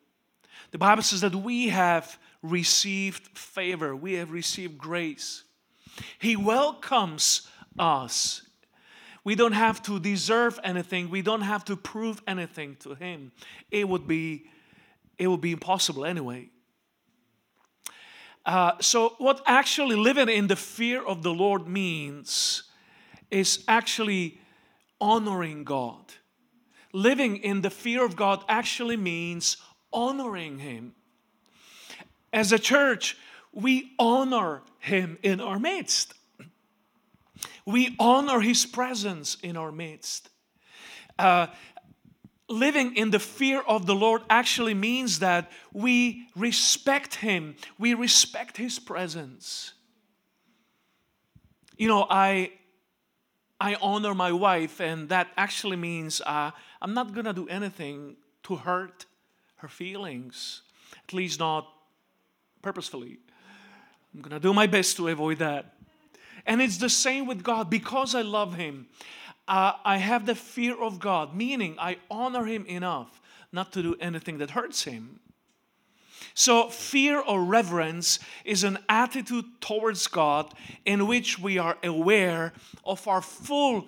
The 0.72 0.78
Bible 0.78 1.02
says 1.02 1.22
that 1.22 1.36
we 1.36 1.70
have 1.70 2.18
received 2.42 3.38
favor, 3.38 3.96
we 3.96 4.14
have 4.14 4.32
received 4.32 4.78
grace. 4.78 5.44
He 6.20 6.36
welcomes 6.36 7.48
us. 7.78 8.42
we 9.24 9.36
don't 9.36 9.54
have 9.54 9.84
to 9.84 10.00
deserve 10.00 10.60
anything, 10.64 11.10
we 11.10 11.22
don't 11.22 11.42
have 11.42 11.64
to 11.66 11.76
prove 11.76 12.22
anything 12.28 12.76
to 12.78 12.96
Him. 12.96 13.32
It 13.70 13.88
would 13.88 14.08
be, 14.08 14.46
it 15.18 15.28
would 15.28 15.42
be 15.42 15.52
impossible 15.52 16.06
anyway. 16.06 16.50
Uh, 18.46 18.72
so, 18.80 19.14
what 19.20 19.42
actually 19.46 19.96
living 19.96 20.28
in 20.28 20.48
the 20.48 20.56
fear 20.56 21.06
of 21.06 21.22
the 21.22 21.32
Lord 21.32 21.68
means 21.68 22.64
is 23.30 23.64
actually 23.68 24.40
honoring 25.00 25.64
God. 25.64 26.14
Living 26.94 27.38
in 27.38 27.62
the 27.62 27.70
fear 27.70 28.04
of 28.04 28.16
God 28.16 28.44
actually 28.50 28.98
means 28.98 29.58
honoring 29.94 30.60
Him. 30.60 30.94
As 32.34 32.52
a 32.52 32.60
church, 32.60 33.18
we 33.52 33.92
honor 34.00 34.62
Him 34.80 35.18
in 35.22 35.42
our 35.42 35.60
midst. 35.60 36.14
We 37.66 37.96
honor 38.00 38.40
His 38.40 38.66
presence 38.66 39.38
in 39.42 39.58
our 39.58 39.72
midst. 39.72 40.30
Uh, 41.20 41.48
living 42.48 42.96
in 42.96 43.12
the 43.12 43.20
fear 43.20 43.62
of 43.62 43.86
the 43.86 43.96
Lord 43.96 44.22
actually 44.30 44.74
means 44.74 45.20
that 45.20 45.52
we 45.74 46.28
respect 46.36 47.16
Him, 47.16 47.56
we 47.78 47.94
respect 47.94 48.58
His 48.58 48.80
presence. 48.80 49.74
You 51.78 51.88
know, 51.88 52.06
I 52.10 52.52
I 53.60 53.76
honor 53.76 54.16
my 54.16 54.32
wife, 54.32 54.80
and 54.80 55.10
that 55.10 55.28
actually 55.38 55.78
means 55.78 56.22
uh, 56.26 56.52
I'm 56.82 56.94
not 56.94 57.14
gonna 57.14 57.34
do 57.34 57.48
anything 57.48 58.16
to 58.44 58.56
hurt 58.56 59.06
her 59.58 59.68
feelings, 59.68 60.62
at 61.08 61.14
least 61.14 61.40
not 61.40 61.68
purposefully. 62.62 63.20
I'm 64.14 64.22
gonna 64.22 64.40
do 64.40 64.54
my 64.54 64.68
best 64.68 64.98
to 64.98 65.08
avoid 65.08 65.40
that. 65.40 65.74
And 66.46 66.62
it's 66.62 66.78
the 66.78 66.90
same 66.90 67.28
with 67.28 67.44
God. 67.44 67.70
Because 67.70 68.16
I 68.16 68.22
love 68.22 68.56
Him, 68.56 68.88
uh, 69.48 69.74
I 69.84 69.98
have 69.98 70.26
the 70.26 70.36
fear 70.36 70.82
of 70.82 71.00
God, 71.00 71.36
meaning 71.36 71.76
I 71.80 71.98
honor 72.10 72.46
Him 72.46 72.66
enough 72.66 73.22
not 73.52 73.72
to 73.74 73.84
do 73.84 73.96
anything 74.00 74.38
that 74.40 74.52
hurts 74.52 74.84
Him. 74.84 75.20
So, 76.34 76.70
fear 76.70 77.20
or 77.20 77.44
reverence 77.44 78.20
is 78.46 78.64
an 78.64 78.78
attitude 78.88 79.46
towards 79.60 80.08
God 80.08 80.54
in 80.86 81.08
which 81.08 81.40
we 81.40 81.58
are 81.58 81.78
aware 81.84 82.54
of 82.86 83.08
our 83.08 83.22
full, 83.22 83.88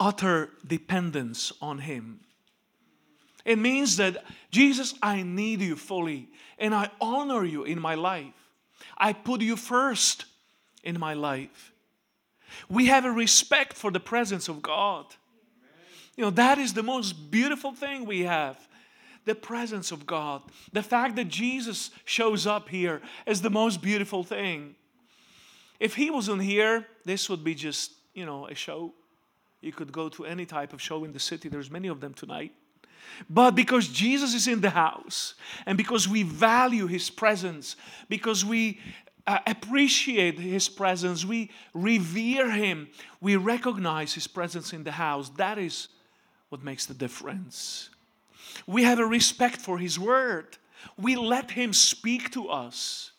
utter 0.00 0.50
dependence 0.66 1.52
on 1.60 1.80
Him. 1.80 2.20
It 3.44 3.58
means 3.58 3.96
that, 3.96 4.24
Jesus, 4.50 4.94
I 5.02 5.22
need 5.22 5.60
you 5.60 5.76
fully, 5.76 6.28
and 6.58 6.74
I 6.74 6.90
honor 7.00 7.44
you 7.44 7.64
in 7.64 7.80
my 7.80 7.94
life. 7.94 8.34
I 8.96 9.12
put 9.12 9.40
you 9.40 9.56
first 9.56 10.26
in 10.84 10.98
my 10.98 11.14
life. 11.14 11.72
We 12.68 12.86
have 12.86 13.04
a 13.04 13.10
respect 13.10 13.74
for 13.74 13.90
the 13.90 14.00
presence 14.00 14.48
of 14.48 14.62
God. 14.62 15.06
You 16.16 16.24
know, 16.24 16.30
that 16.30 16.58
is 16.58 16.74
the 16.74 16.82
most 16.82 17.30
beautiful 17.30 17.72
thing 17.72 18.04
we 18.04 18.22
have 18.22 18.58
the 19.24 19.34
presence 19.34 19.92
of 19.92 20.04
God. 20.04 20.42
The 20.72 20.82
fact 20.82 21.14
that 21.14 21.28
Jesus 21.28 21.90
shows 22.04 22.44
up 22.44 22.68
here 22.68 23.00
is 23.24 23.40
the 23.40 23.50
most 23.50 23.80
beautiful 23.80 24.24
thing. 24.24 24.74
If 25.78 25.94
he 25.94 26.10
wasn't 26.10 26.42
here, 26.42 26.86
this 27.04 27.28
would 27.28 27.44
be 27.44 27.54
just, 27.54 27.92
you 28.14 28.26
know, 28.26 28.46
a 28.48 28.54
show. 28.54 28.92
You 29.60 29.72
could 29.72 29.92
go 29.92 30.08
to 30.10 30.24
any 30.24 30.44
type 30.44 30.72
of 30.72 30.82
show 30.82 31.04
in 31.04 31.12
the 31.12 31.20
city, 31.20 31.48
there's 31.48 31.70
many 31.70 31.88
of 31.88 32.00
them 32.00 32.14
tonight. 32.14 32.52
But 33.28 33.52
because 33.52 33.88
Jesus 33.88 34.34
is 34.34 34.48
in 34.48 34.60
the 34.60 34.70
house, 34.70 35.34
and 35.66 35.78
because 35.78 36.08
we 36.08 36.22
value 36.22 36.86
his 36.86 37.10
presence, 37.10 37.76
because 38.08 38.44
we 38.44 38.80
uh, 39.26 39.38
appreciate 39.46 40.38
his 40.38 40.68
presence, 40.68 41.24
we 41.24 41.50
revere 41.74 42.50
him, 42.50 42.88
we 43.20 43.36
recognize 43.36 44.14
his 44.14 44.26
presence 44.26 44.72
in 44.72 44.84
the 44.84 44.92
house, 44.92 45.30
that 45.36 45.58
is 45.58 45.88
what 46.48 46.62
makes 46.62 46.86
the 46.86 46.94
difference. 46.94 47.88
We 48.66 48.82
have 48.84 48.98
a 48.98 49.06
respect 49.06 49.60
for 49.60 49.78
His 49.78 49.98
Word. 49.98 50.58
We 50.98 51.16
let 51.16 51.52
Him 51.52 51.72
speak 51.72 52.30
to 52.32 52.48
us. 52.48 53.12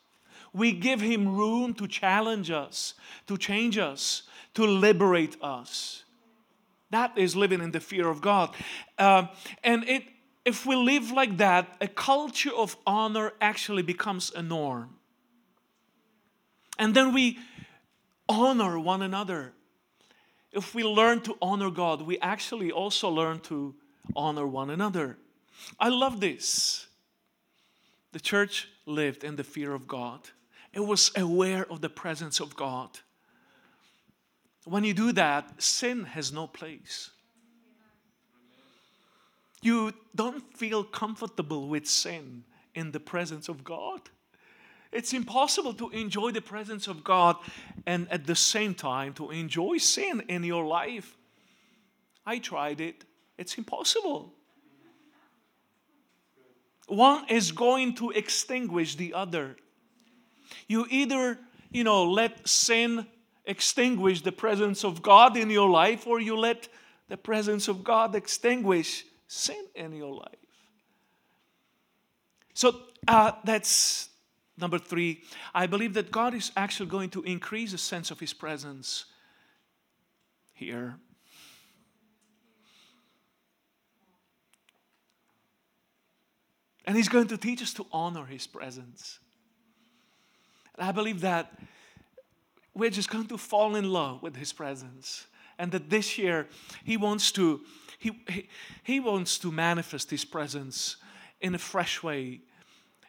We 0.54 0.72
give 0.72 1.02
Him 1.02 1.36
room 1.36 1.74
to 1.76 1.88
challenge 1.88 2.52
us, 2.52 2.94
to 3.28 3.38
change 3.38 3.78
us, 3.78 4.24
to 4.54 4.66
liberate 4.66 5.36
us. 5.42 6.03
That 6.94 7.18
is 7.18 7.36
living 7.36 7.60
in 7.60 7.72
the 7.72 7.80
fear 7.80 8.08
of 8.08 8.22
God. 8.22 8.54
Uh, 9.00 9.26
and 9.64 9.84
it, 9.90 10.04
if 10.46 10.64
we 10.64 10.76
live 10.76 11.10
like 11.10 11.38
that, 11.38 11.76
a 11.82 11.88
culture 11.88 12.54
of 12.56 12.78
honor 12.86 13.34
actually 13.42 13.82
becomes 13.82 14.32
a 14.36 14.44
norm. 14.44 14.92
And 16.78 16.94
then 16.94 17.12
we 17.12 17.40
honor 18.30 18.78
one 18.78 19.02
another. 19.02 19.54
If 20.52 20.76
we 20.76 20.84
learn 20.84 21.22
to 21.22 21.36
honor 21.42 21.72
God, 21.72 22.04
we 22.04 22.20
actually 22.20 22.72
also 22.72 23.10
learn 23.10 23.40
to 23.40 23.74
honor 24.16 24.46
one 24.46 24.70
another. 24.70 25.18
I 25.80 25.90
love 25.90 26.20
this. 26.20 26.86
The 28.12 28.20
church 28.20 28.68
lived 28.86 29.24
in 29.24 29.36
the 29.36 29.44
fear 29.44 29.74
of 29.74 29.88
God, 29.88 30.20
it 30.72 30.82
was 30.82 31.12
aware 31.18 31.66
of 31.72 31.82
the 31.82 31.90
presence 31.90 32.40
of 32.40 32.56
God. 32.56 33.00
When 34.66 34.84
you 34.84 34.94
do 34.94 35.12
that, 35.14 35.62
sin 35.62 36.06
has 36.06 36.32
no 36.32 36.48
place. 36.48 37.10
You 39.62 39.94
don't 40.16 40.58
feel 40.58 40.84
comfortable 40.84 41.68
with 41.68 41.88
sin 41.88 42.44
in 42.76 42.92
the 42.92 43.00
presence 43.00 43.50
of 43.50 43.64
God. 43.64 44.02
It's 44.92 45.14
impossible 45.14 45.74
to 45.76 45.90
enjoy 45.90 46.32
the 46.32 46.42
presence 46.42 46.88
of 46.88 47.04
God 47.04 47.38
and 47.86 48.08
at 48.12 48.28
the 48.28 48.36
same 48.36 48.76
time 48.76 49.14
to 49.14 49.32
enjoy 49.32 49.78
sin 49.78 50.24
in 50.28 50.44
your 50.44 50.66
life. 50.66 51.18
I 52.26 52.40
tried 52.40 52.80
it, 52.80 53.04
it's 53.38 53.58
impossible. 53.58 54.34
One 56.88 57.26
is 57.30 57.52
going 57.52 57.96
to 57.96 58.12
extinguish 58.12 58.96
the 58.96 59.14
other. 59.14 59.56
You 60.68 60.86
either, 60.90 61.40
you 61.72 61.84
know, 61.84 62.04
let 62.04 62.48
sin 62.48 63.08
extinguish 63.46 64.22
the 64.22 64.32
presence 64.32 64.84
of 64.84 65.02
God 65.02 65.38
in 65.38 65.50
your 65.50 65.70
life, 65.70 66.08
or 66.08 66.20
you 66.20 66.38
let 66.38 66.68
the 67.10 67.18
presence 67.18 67.68
of 67.68 67.84
God 67.84 68.16
extinguish 68.16 69.06
sin 69.28 69.66
in 69.76 69.94
your 69.94 70.14
life. 70.14 70.36
So 72.54 72.80
uh, 73.08 73.34
that's 73.44 74.10
number 74.58 74.80
three. 74.80 75.24
I 75.54 75.68
believe 75.68 75.94
that 75.96 76.12
God 76.12 76.34
is 76.34 76.52
actually 76.56 76.90
going 76.90 77.10
to 77.12 77.24
increase 77.24 77.72
the 77.72 77.78
sense 77.78 78.12
of 78.12 78.20
His 78.20 78.34
presence 78.34 79.06
here. 80.54 80.96
And 86.86 86.96
He's 86.96 87.10
going 87.10 87.28
to 87.28 87.38
teach 87.38 87.62
us 87.62 87.74
to 87.74 87.86
honor 87.92 88.26
His 88.26 88.46
presence. 88.46 89.20
And 90.78 90.88
I 90.88 90.92
believe 90.92 91.22
that 91.22 91.54
we're 92.74 92.90
just 92.90 93.10
going 93.10 93.28
to 93.28 93.38
fall 93.38 93.76
in 93.76 93.92
love 93.92 94.22
with 94.22 94.36
His 94.36 94.54
presence. 94.54 95.28
And 95.58 95.72
that 95.72 95.90
this 95.90 96.18
year 96.18 96.48
He 96.84 96.98
wants 96.98 97.32
to, 97.34 97.62
He, 98.00 98.12
he, 98.30 98.50
he 98.84 99.00
wants 99.00 99.38
to 99.40 99.52
manifest 99.52 100.10
His 100.10 100.26
presence 100.26 100.98
in 101.42 101.56
a 101.56 101.60
fresh 101.60 102.02
way 102.02 102.42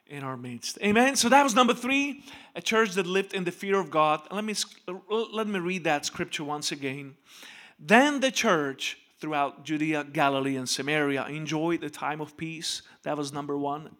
in 0.07 0.23
our 0.23 0.37
midst. 0.37 0.79
Amen. 0.83 1.17
So 1.17 1.29
that 1.29 1.43
was 1.43 1.55
number 1.55 1.75
three, 1.75 2.25
a 2.55 2.61
church 2.61 2.93
that 2.93 3.07
lived 3.07 3.33
in 3.33 3.45
the 3.45 3.53
fear 3.53 3.79
of 3.79 3.91
God. 3.91 4.21
Let 4.31 4.45
me 4.45 4.55
let 5.09 5.47
me 5.47 5.59
read 5.59 5.85
that 5.85 6.05
scripture 6.05 6.45
once 6.45 6.73
again. 6.73 7.17
Then 7.79 8.21
the 8.21 8.31
church 8.31 8.99
throughout 9.19 9.65
Judea, 9.65 10.05
Galilee, 10.05 10.57
and 10.57 10.69
Samaria 10.69 11.27
enjoyed 11.27 11.83
a 11.83 11.91
time 11.91 12.21
of 12.21 12.37
peace. 12.37 12.83
That 13.03 13.17
was 13.17 13.33
number 13.33 13.57
one. 13.57 13.97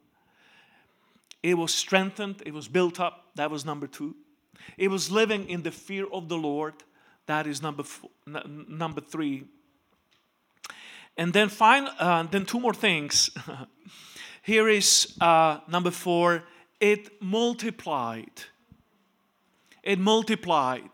It 1.43 1.57
was 1.57 1.75
strengthened, 1.75 2.43
it 2.47 2.53
was 2.53 2.69
built 2.69 3.01
up. 3.01 3.31
That 3.35 3.51
was 3.51 3.65
number 3.65 3.87
two. 3.87 4.15
It 4.77 4.89
was 4.89 5.11
living 5.11 5.49
in 5.49 5.63
the 5.63 5.71
fear 5.71 6.07
of 6.13 6.29
the 6.29 6.37
Lord. 6.37 6.75
That 7.27 7.47
is 7.47 7.63
number 7.63 7.83
four, 7.83 8.11
n- 8.27 8.67
number 8.69 9.01
three. 9.01 9.45
And 11.17 11.33
then, 11.33 11.49
find, 11.49 11.89
uh, 11.99 12.25
then 12.25 12.45
two 12.45 12.61
more 12.61 12.75
things. 12.75 13.31
Here 14.43 14.69
is 14.69 15.17
uh, 15.21 15.61
number 15.69 15.91
four. 15.91 16.43
It 16.81 17.23
multiplied. 17.23 18.43
It 19.83 19.99
multiplied. 19.99 20.91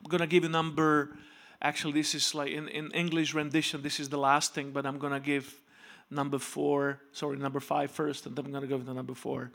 I'm 0.00 0.08
gonna 0.10 0.26
give 0.26 0.42
you 0.42 0.50
number 0.50 1.16
Actually, 1.64 1.94
this 1.94 2.14
is 2.14 2.34
like 2.34 2.50
in, 2.50 2.68
in 2.68 2.90
English 2.90 3.32
rendition, 3.32 3.80
this 3.80 3.98
is 3.98 4.10
the 4.10 4.18
last 4.18 4.52
thing, 4.52 4.70
but 4.70 4.84
I'm 4.84 4.98
to 5.14 5.18
give 5.18 5.62
number 6.10 6.38
four, 6.38 7.00
sorry, 7.12 7.38
number 7.38 7.58
five 7.58 7.90
first, 7.90 8.26
and 8.26 8.36
then 8.36 8.44
I'm 8.44 8.60
to 8.60 8.66
go 8.66 8.78
to 8.78 8.92
number 8.92 9.14
four. 9.14 9.50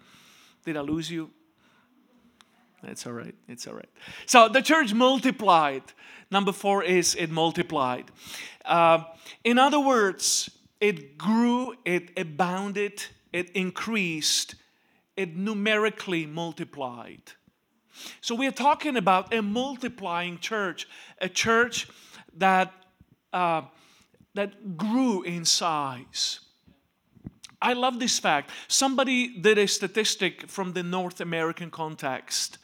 Did 0.66 0.76
I 0.76 0.82
lose 0.82 1.12
you? 1.12 1.30
It's 2.84 3.06
all 3.06 3.14
right. 3.14 3.36
It's 3.48 3.68
all 3.68 3.74
right. 3.74 3.90
So 4.26 4.50
the 4.50 4.62
church 4.62 4.94
multiplied. 4.94 5.84
Number 6.32 6.52
four 6.52 6.84
is 6.84 7.16
it 7.16 7.30
multiplied. 7.30 8.06
Uh, 8.66 9.04
in 9.44 9.58
other 9.58 9.80
words, 9.80 10.50
it 10.80 11.18
grew, 11.18 11.76
it 11.86 12.12
abounded, 12.18 13.04
it 13.34 13.50
increased, 13.52 14.56
it 15.18 15.36
numerically 15.36 16.26
multiplied. 16.26 17.34
So 18.22 18.36
we're 18.36 18.52
talking 18.52 18.96
about 18.96 19.34
a 19.34 19.42
multiplying 19.42 20.38
church, 20.40 20.88
a 21.20 21.28
church 21.28 21.88
that 22.38 22.72
uh, 23.34 23.64
that 24.36 24.78
grew 24.78 25.24
in 25.24 25.44
size. 25.44 26.40
I 27.62 27.74
love 27.74 28.00
this 28.00 28.20
fact. 28.20 28.52
Somebody 28.68 29.40
did 29.40 29.58
a 29.58 29.68
statistic 29.68 30.50
from 30.50 30.74
the 30.74 30.84
North 30.84 31.20
American 31.20 31.70
context, 31.70 32.58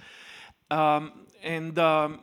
um, 0.71 1.11
and 1.43 1.77
um, 1.77 2.19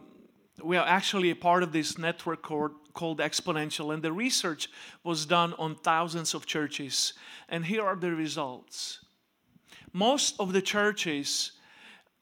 we 0.62 0.76
are 0.76 0.87
actually 0.87 1.30
a 1.30 1.37
part 1.37 1.62
of 1.62 1.72
this 1.72 1.98
network 1.98 2.42
called, 2.42 2.72
called 2.94 3.18
Exponential, 3.18 3.92
and 3.92 4.02
the 4.02 4.12
research 4.12 4.68
was 5.04 5.26
done 5.26 5.54
on 5.58 5.74
thousands 5.76 6.35
of 6.35 6.46
churches. 6.46 7.14
And 7.48 7.66
here 7.66 7.85
are 7.85 7.96
the 7.96 8.12
results. 8.12 9.04
Most 9.92 10.37
of 10.40 10.52
the 10.52 10.62
churches 10.62 11.52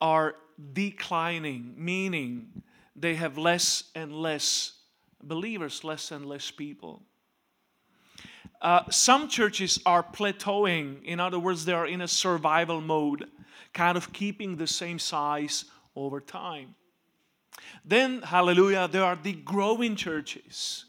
are 0.00 0.34
declining, 0.72 1.74
meaning 1.76 2.62
they 2.96 3.14
have 3.14 3.38
less 3.38 3.84
and 3.94 4.12
less 4.12 4.72
believers, 5.22 5.84
less 5.84 6.10
and 6.10 6.26
less 6.26 6.50
people. 6.50 7.02
Uh, 8.60 8.82
some 8.90 9.28
churches 9.28 9.78
are 9.86 10.02
plateauing. 10.02 11.02
In 11.04 11.18
other 11.18 11.38
words, 11.38 11.64
they 11.64 11.72
are 11.72 11.86
in 11.86 12.02
a 12.02 12.08
survival 12.08 12.80
mode, 12.80 13.26
kind 13.72 13.96
of 13.96 14.12
keeping 14.12 14.56
the 14.56 14.66
same 14.66 14.98
size 14.98 15.64
over 15.96 16.20
time. 16.20 16.74
Then, 17.84 18.22
hallelujah, 18.22 18.88
there 18.88 19.04
are 19.04 19.16
the 19.16 19.32
growing 19.32 19.96
churches. 19.96 20.84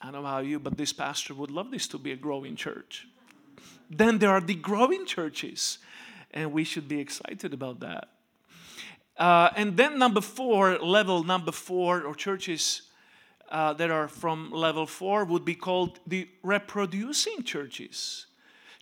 I 0.00 0.06
don't 0.06 0.22
know 0.22 0.28
about 0.28 0.44
you, 0.44 0.58
but 0.58 0.76
this 0.76 0.92
pastor 0.92 1.34
would 1.34 1.50
love 1.50 1.70
this 1.70 1.88
to 1.88 1.98
be 1.98 2.12
a 2.12 2.16
growing 2.16 2.54
church. 2.54 3.06
Then 3.88 4.18
there 4.18 4.30
are 4.30 4.40
the 4.40 4.54
growing 4.54 5.06
churches, 5.06 5.78
and 6.32 6.52
we 6.52 6.64
should 6.64 6.86
be 6.86 7.00
excited 7.00 7.54
about 7.54 7.80
that. 7.80 8.08
Uh, 9.16 9.48
and 9.56 9.76
then, 9.76 9.98
number 9.98 10.20
four, 10.20 10.78
level 10.78 11.24
number 11.24 11.52
four, 11.52 12.02
or 12.02 12.14
churches 12.14 12.82
uh, 13.48 13.72
that 13.74 13.90
are 13.90 14.08
from 14.08 14.50
level 14.50 14.86
four, 14.86 15.24
would 15.24 15.44
be 15.44 15.54
called 15.54 16.00
the 16.06 16.28
reproducing 16.42 17.42
churches. 17.42 18.26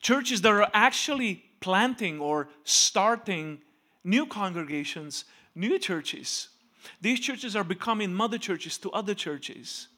Churches 0.01 0.41
that 0.43 0.53
are 0.53 0.71
actually 0.75 1.45
planting 1.61 2.21
or 2.21 2.49
starting 2.65 3.61
new 4.05 4.27
congregations 4.27 5.25
new 5.55 5.79
churches. 5.79 6.49
These 7.01 7.21
churches 7.21 7.57
are 7.57 7.65
becoming 7.65 8.13
mother 8.13 8.39
churches 8.39 8.79
to 8.79 8.91
other 8.91 9.15
churches. 9.15 9.89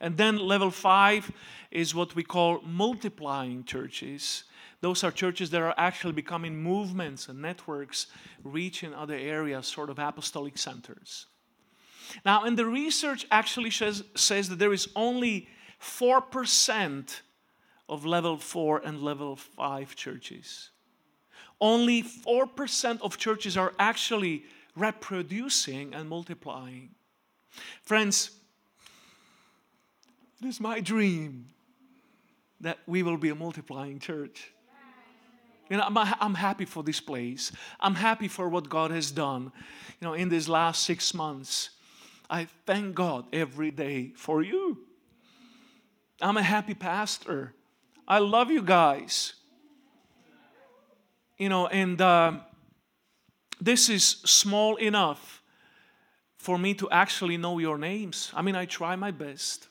And 0.00 0.16
then 0.16 0.36
level 0.36 0.70
five 0.70 1.32
is 1.70 1.94
what 1.94 2.14
we 2.14 2.22
call 2.22 2.60
multiplying 2.62 3.64
churches. 3.64 4.44
Those 4.80 5.02
are 5.02 5.10
churches 5.10 5.50
that 5.50 5.60
are 5.60 5.74
actually 5.76 6.12
becoming 6.12 6.56
movements 6.56 7.28
and 7.28 7.42
networks, 7.42 8.06
reaching 8.44 8.94
other 8.94 9.16
areas, 9.16 9.66
sort 9.66 9.90
of 9.90 9.98
apostolic 9.98 10.56
centers. 10.56 11.26
Now, 12.24 12.44
and 12.44 12.58
the 12.58 12.66
research 12.66 13.26
actually 13.30 13.70
says, 13.70 14.04
says 14.14 14.48
that 14.48 14.58
there 14.58 14.72
is 14.72 14.88
only 14.96 15.48
4% 15.80 17.20
of 17.88 18.04
level 18.04 18.36
4 18.36 18.82
and 18.84 19.02
level 19.02 19.36
5 19.36 19.94
churches. 19.94 20.70
Only 21.60 22.02
4% 22.02 23.00
of 23.00 23.16
churches 23.16 23.56
are 23.56 23.72
actually 23.78 24.44
reproducing 24.76 25.94
and 25.94 26.08
multiplying. 26.08 26.90
Friends, 27.82 28.30
it 30.40 30.46
is 30.46 30.60
my 30.60 30.80
dream 30.80 31.46
that 32.60 32.78
we 32.86 33.02
will 33.02 33.16
be 33.16 33.28
a 33.30 33.34
multiplying 33.34 33.98
church. 33.98 34.52
You 35.68 35.76
know, 35.76 35.84
I'm, 35.84 35.98
I'm 35.98 36.34
happy 36.34 36.64
for 36.64 36.82
this 36.82 37.00
place. 37.00 37.52
I'm 37.80 37.94
happy 37.94 38.28
for 38.28 38.48
what 38.48 38.68
God 38.68 38.90
has 38.90 39.10
done, 39.10 39.52
you 40.00 40.06
know, 40.06 40.14
in 40.14 40.28
these 40.28 40.48
last 40.48 40.84
six 40.84 41.12
months. 41.12 41.70
I 42.30 42.46
thank 42.66 42.94
God 42.94 43.26
every 43.32 43.70
day 43.70 44.12
for 44.14 44.42
you. 44.42 44.78
I'm 46.20 46.36
a 46.36 46.42
happy 46.42 46.74
pastor. 46.74 47.54
I 48.06 48.18
love 48.18 48.50
you 48.50 48.62
guys. 48.62 49.34
You 51.38 51.48
know, 51.48 51.68
and 51.68 52.00
uh, 52.00 52.32
this 53.60 53.88
is 53.88 54.04
small 54.04 54.76
enough 54.76 55.42
for 56.36 56.58
me 56.58 56.74
to 56.74 56.90
actually 56.90 57.36
know 57.36 57.58
your 57.58 57.78
names. 57.78 58.30
I 58.34 58.42
mean, 58.42 58.56
I 58.56 58.66
try 58.66 58.96
my 58.96 59.10
best. 59.10 59.68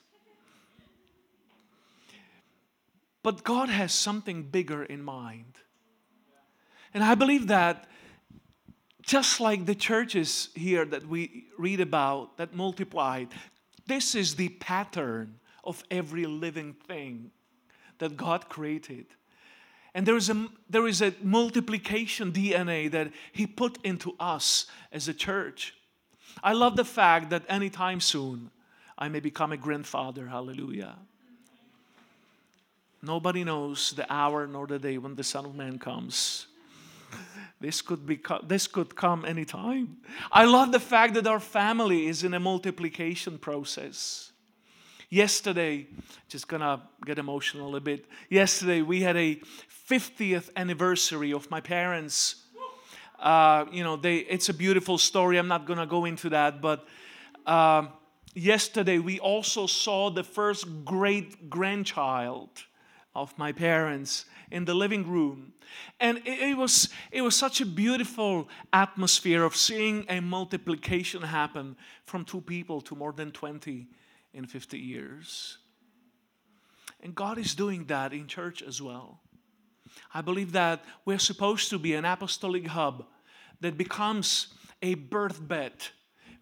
But 3.22 3.44
God 3.44 3.68
has 3.68 3.92
something 3.92 4.44
bigger 4.44 4.82
in 4.82 5.02
mind. 5.02 5.58
And 6.94 7.04
I 7.04 7.14
believe 7.14 7.48
that 7.48 7.86
just 9.08 9.40
like 9.40 9.64
the 9.64 9.74
churches 9.74 10.50
here 10.54 10.84
that 10.84 11.08
we 11.08 11.46
read 11.56 11.80
about 11.80 12.36
that 12.36 12.54
multiplied, 12.54 13.28
this 13.86 14.14
is 14.14 14.34
the 14.34 14.50
pattern 14.50 15.40
of 15.64 15.82
every 15.90 16.26
living 16.26 16.74
thing 16.86 17.30
that 18.00 18.18
God 18.18 18.50
created. 18.50 19.06
And 19.94 20.04
there 20.04 20.16
is, 20.16 20.28
a, 20.28 20.48
there 20.68 20.86
is 20.86 21.00
a 21.00 21.14
multiplication 21.22 22.32
DNA 22.32 22.90
that 22.90 23.10
He 23.32 23.46
put 23.46 23.78
into 23.82 24.14
us 24.20 24.66
as 24.92 25.08
a 25.08 25.14
church. 25.14 25.74
I 26.42 26.52
love 26.52 26.76
the 26.76 26.84
fact 26.84 27.30
that 27.30 27.44
anytime 27.48 28.00
soon 28.00 28.50
I 28.98 29.08
may 29.08 29.20
become 29.20 29.52
a 29.52 29.56
grandfather. 29.56 30.26
Hallelujah. 30.26 30.96
Nobody 33.00 33.42
knows 33.42 33.92
the 33.92 34.12
hour 34.12 34.46
nor 34.46 34.66
the 34.66 34.78
day 34.78 34.98
when 34.98 35.14
the 35.14 35.24
Son 35.24 35.46
of 35.46 35.54
Man 35.54 35.78
comes. 35.78 36.46
This 37.60 37.82
could 37.82 38.06
be 38.06 38.20
this 38.46 38.68
could 38.68 38.94
come 38.94 39.24
anytime. 39.24 39.96
I 40.30 40.44
love 40.44 40.70
the 40.70 40.78
fact 40.78 41.14
that 41.14 41.26
our 41.26 41.40
family 41.40 42.06
is 42.06 42.22
in 42.22 42.32
a 42.34 42.38
multiplication 42.38 43.36
process. 43.36 44.30
Yesterday, 45.10 45.88
just 46.28 46.46
gonna 46.46 46.82
get 47.04 47.18
emotional 47.18 47.74
a 47.74 47.80
bit. 47.80 48.04
Yesterday, 48.28 48.82
we 48.82 49.00
had 49.00 49.16
a 49.16 49.40
50th 49.88 50.50
anniversary 50.54 51.32
of 51.32 51.50
my 51.50 51.60
parents. 51.60 52.44
Uh, 53.18 53.64
you 53.72 53.82
know, 53.82 53.96
they, 53.96 54.18
it's 54.18 54.48
a 54.48 54.54
beautiful 54.54 54.98
story. 54.98 55.38
I'm 55.38 55.48
not 55.48 55.66
to 55.66 55.86
go 55.86 56.04
into 56.04 56.28
that. 56.28 56.60
But 56.60 56.86
uh, 57.46 57.86
yesterday, 58.34 58.98
we 58.98 59.18
also 59.18 59.66
saw 59.66 60.10
the 60.10 60.22
first 60.22 60.84
great 60.84 61.48
grandchild 61.48 62.50
of 63.22 63.36
my 63.38 63.52
parents 63.52 64.24
in 64.50 64.64
the 64.64 64.74
living 64.74 65.06
room. 65.08 65.52
And 66.00 66.18
it, 66.18 66.50
it, 66.50 66.56
was, 66.56 66.88
it 67.10 67.22
was 67.22 67.36
such 67.36 67.60
a 67.60 67.66
beautiful 67.66 68.48
atmosphere 68.72 69.44
of 69.44 69.54
seeing 69.54 70.06
a 70.08 70.20
multiplication 70.20 71.22
happen 71.22 71.76
from 72.06 72.24
two 72.24 72.40
people 72.40 72.80
to 72.82 72.94
more 72.94 73.12
than 73.12 73.30
20 73.30 73.86
in 74.32 74.46
50 74.46 74.78
years. 74.78 75.58
And 77.02 77.14
God 77.14 77.38
is 77.38 77.54
doing 77.54 77.84
that 77.86 78.12
in 78.12 78.26
church 78.26 78.62
as 78.62 78.82
well. 78.82 79.20
I 80.12 80.20
believe 80.20 80.52
that 80.52 80.84
we're 81.04 81.18
supposed 81.18 81.70
to 81.70 81.78
be 81.78 81.94
an 81.94 82.04
apostolic 82.04 82.66
hub 82.66 83.04
that 83.60 83.76
becomes 83.76 84.48
a 84.82 84.94
birthbed 84.94 85.72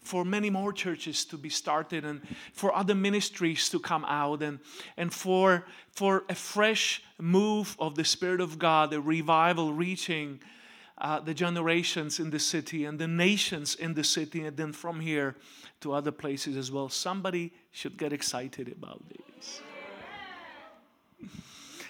for 0.07 0.25
many 0.25 0.51
more 0.51 0.73
churches 0.73 1.25
to 1.25 1.37
be 1.37 1.49
started 1.49 2.05
and 2.05 2.21
for 2.53 2.75
other 2.75 2.95
ministries 2.95 3.69
to 3.69 3.81
come 3.81 4.05
out 4.05 4.41
and, 4.41 4.61
and 4.97 5.13
for, 5.13 5.67
for 5.91 6.25
a 6.29 6.35
fresh 6.35 7.03
move 7.19 7.77
of 7.81 7.97
the 7.97 8.05
Spirit 8.05 8.41
of 8.41 8.59
God, 8.59 8.93
a 8.93 9.01
revival 9.01 9.73
reaching 9.73 10.41
uh, 10.99 11.19
the 11.21 11.35
generations 11.35 12.21
in 12.21 12.31
the 12.31 12.39
city 12.39 12.85
and 12.85 12.99
the 12.99 13.09
nations 13.09 13.75
in 13.75 13.95
the 13.95 14.05
city, 14.05 14.47
and 14.47 14.57
then 14.57 14.73
from 14.73 15.01
here 15.01 15.35
to 15.81 15.93
other 15.93 16.13
places 16.13 16.57
as 16.57 16.71
well. 16.71 16.89
Somebody 16.89 17.53
should 17.73 17.99
get 17.99 18.13
excited 18.13 18.69
about 18.69 19.03
this. 19.09 19.61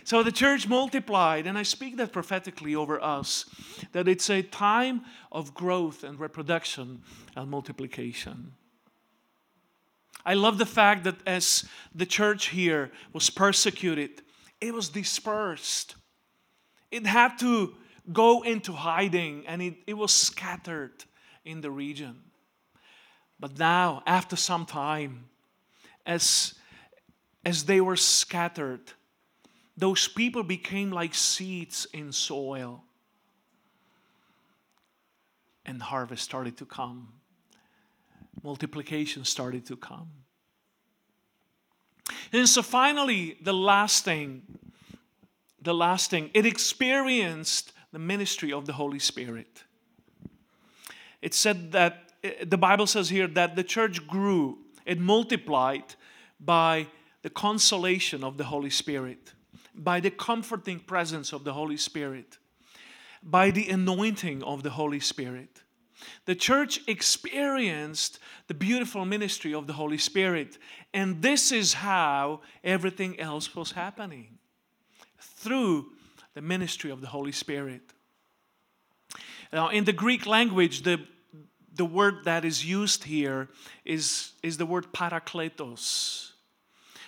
So 0.06 0.22
the 0.22 0.30
church 0.30 0.68
multiplied, 0.68 1.48
and 1.48 1.58
I 1.58 1.64
speak 1.64 1.96
that 1.96 2.12
prophetically 2.12 2.76
over 2.76 3.02
us 3.02 3.44
that 3.90 4.06
it's 4.06 4.30
a 4.30 4.40
time 4.40 5.00
of 5.32 5.52
growth 5.52 6.04
and 6.04 6.16
reproduction 6.20 7.02
and 7.34 7.50
multiplication. 7.50 8.52
I 10.24 10.34
love 10.34 10.58
the 10.58 10.64
fact 10.64 11.02
that 11.02 11.16
as 11.26 11.64
the 11.92 12.06
church 12.06 12.50
here 12.50 12.92
was 13.12 13.30
persecuted, 13.30 14.22
it 14.60 14.72
was 14.72 14.90
dispersed. 14.90 15.96
It 16.92 17.04
had 17.04 17.36
to 17.40 17.74
go 18.12 18.42
into 18.42 18.74
hiding 18.74 19.44
and 19.48 19.60
it, 19.60 19.74
it 19.88 19.94
was 19.94 20.14
scattered 20.14 21.04
in 21.44 21.62
the 21.62 21.70
region. 21.72 22.22
But 23.40 23.58
now, 23.58 24.04
after 24.06 24.36
some 24.36 24.66
time, 24.66 25.30
as, 26.06 26.54
as 27.44 27.64
they 27.64 27.80
were 27.80 27.96
scattered, 27.96 28.92
those 29.76 30.08
people 30.08 30.42
became 30.42 30.90
like 30.90 31.14
seeds 31.14 31.86
in 31.92 32.12
soil. 32.12 32.82
And 35.64 35.82
harvest 35.82 36.22
started 36.22 36.56
to 36.58 36.64
come. 36.64 37.08
Multiplication 38.42 39.24
started 39.24 39.66
to 39.66 39.76
come. 39.76 40.10
And 42.32 42.48
so 42.48 42.62
finally, 42.62 43.36
the 43.42 43.52
last 43.52 44.04
thing, 44.04 44.42
the 45.60 45.74
last 45.74 46.10
thing, 46.10 46.30
it 46.34 46.46
experienced 46.46 47.72
the 47.92 47.98
ministry 47.98 48.52
of 48.52 48.66
the 48.66 48.72
Holy 48.74 48.98
Spirit. 48.98 49.64
It 51.20 51.34
said 51.34 51.72
that, 51.72 52.12
eh, 52.22 52.44
the 52.44 52.58
Bible 52.58 52.86
says 52.86 53.08
here 53.08 53.26
that 53.28 53.56
the 53.56 53.64
church 53.64 54.06
grew 54.06 54.58
It 54.84 55.00
multiplied 55.00 55.96
by 56.38 56.86
the 57.22 57.30
consolation 57.30 58.22
of 58.22 58.38
the 58.38 58.44
Holy 58.44 58.70
Spirit, 58.70 59.32
by 59.76 60.00
the 60.00 60.10
comforting 60.10 60.80
presence 60.80 61.32
of 61.32 61.44
the 61.44 61.52
Holy 61.52 61.76
Spirit, 61.76 62.38
by 63.22 63.50
the 63.50 63.68
anointing 63.68 64.42
of 64.42 64.62
the 64.62 64.70
Holy 64.70 65.00
Spirit. 65.00 65.62
The 66.26 66.34
church 66.34 66.80
experienced 66.86 68.18
the 68.48 68.54
beautiful 68.54 69.04
ministry 69.04 69.54
of 69.54 69.66
the 69.66 69.72
Holy 69.72 69.98
Spirit, 69.98 70.58
and 70.92 71.22
this 71.22 71.52
is 71.52 71.74
how 71.74 72.40
everything 72.62 73.18
else 73.18 73.54
was 73.54 73.72
happening 73.72 74.38
through 75.18 75.86
the 76.34 76.42
ministry 76.42 76.90
of 76.90 77.00
the 77.00 77.06
Holy 77.06 77.32
Spirit. 77.32 77.82
Now, 79.52 79.68
in 79.68 79.84
the 79.84 79.92
Greek 79.92 80.26
language, 80.26 80.82
the, 80.82 81.00
the 81.74 81.84
word 81.84 82.24
that 82.24 82.44
is 82.44 82.64
used 82.64 83.04
here 83.04 83.48
is, 83.84 84.32
is 84.42 84.58
the 84.58 84.66
word 84.66 84.92
parakletos, 84.92 86.32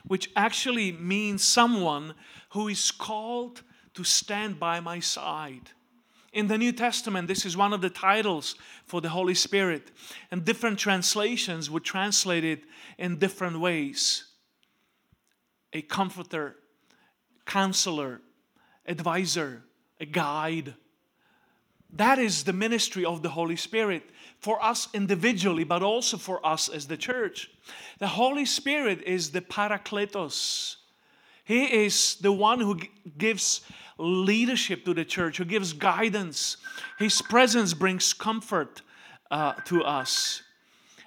which 0.06 0.30
actually 0.34 0.92
means 0.92 1.42
someone 1.44 2.14
who 2.50 2.68
is 2.68 2.90
called 2.90 3.62
to 3.94 4.04
stand 4.04 4.58
by 4.58 4.80
my 4.80 5.00
side. 5.00 5.70
In 6.32 6.46
the 6.46 6.58
New 6.58 6.72
Testament, 6.72 7.26
this 7.26 7.46
is 7.46 7.56
one 7.56 7.72
of 7.72 7.80
the 7.80 7.90
titles 7.90 8.54
for 8.84 9.00
the 9.00 9.08
Holy 9.08 9.34
Spirit, 9.34 9.90
and 10.30 10.44
different 10.44 10.78
translations 10.78 11.70
would 11.70 11.84
translate 11.84 12.44
it 12.44 12.64
in 12.98 13.18
different 13.18 13.60
ways 13.60 14.24
a 15.72 15.82
comforter, 15.82 16.56
counselor, 17.44 18.20
advisor, 18.86 19.62
a 20.00 20.06
guide. 20.06 20.74
That 21.92 22.18
is 22.18 22.44
the 22.44 22.52
ministry 22.52 23.04
of 23.04 23.22
the 23.22 23.30
Holy 23.30 23.56
Spirit 23.56 24.02
for 24.38 24.62
us 24.62 24.88
individually, 24.94 25.64
but 25.64 25.82
also 25.82 26.16
for 26.16 26.44
us 26.46 26.68
as 26.68 26.86
the 26.86 26.96
church. 26.96 27.50
The 27.98 28.06
Holy 28.06 28.44
Spirit 28.44 29.02
is 29.02 29.30
the 29.30 29.40
Parakletos. 29.40 30.77
He 31.48 31.64
is 31.86 32.16
the 32.16 32.30
one 32.30 32.60
who 32.60 32.78
gives 33.16 33.62
leadership 33.96 34.84
to 34.84 34.92
the 34.92 35.02
church, 35.06 35.38
who 35.38 35.46
gives 35.46 35.72
guidance. 35.72 36.58
His 36.98 37.22
presence 37.22 37.72
brings 37.72 38.12
comfort 38.12 38.82
uh, 39.30 39.54
to 39.64 39.82
us. 39.82 40.42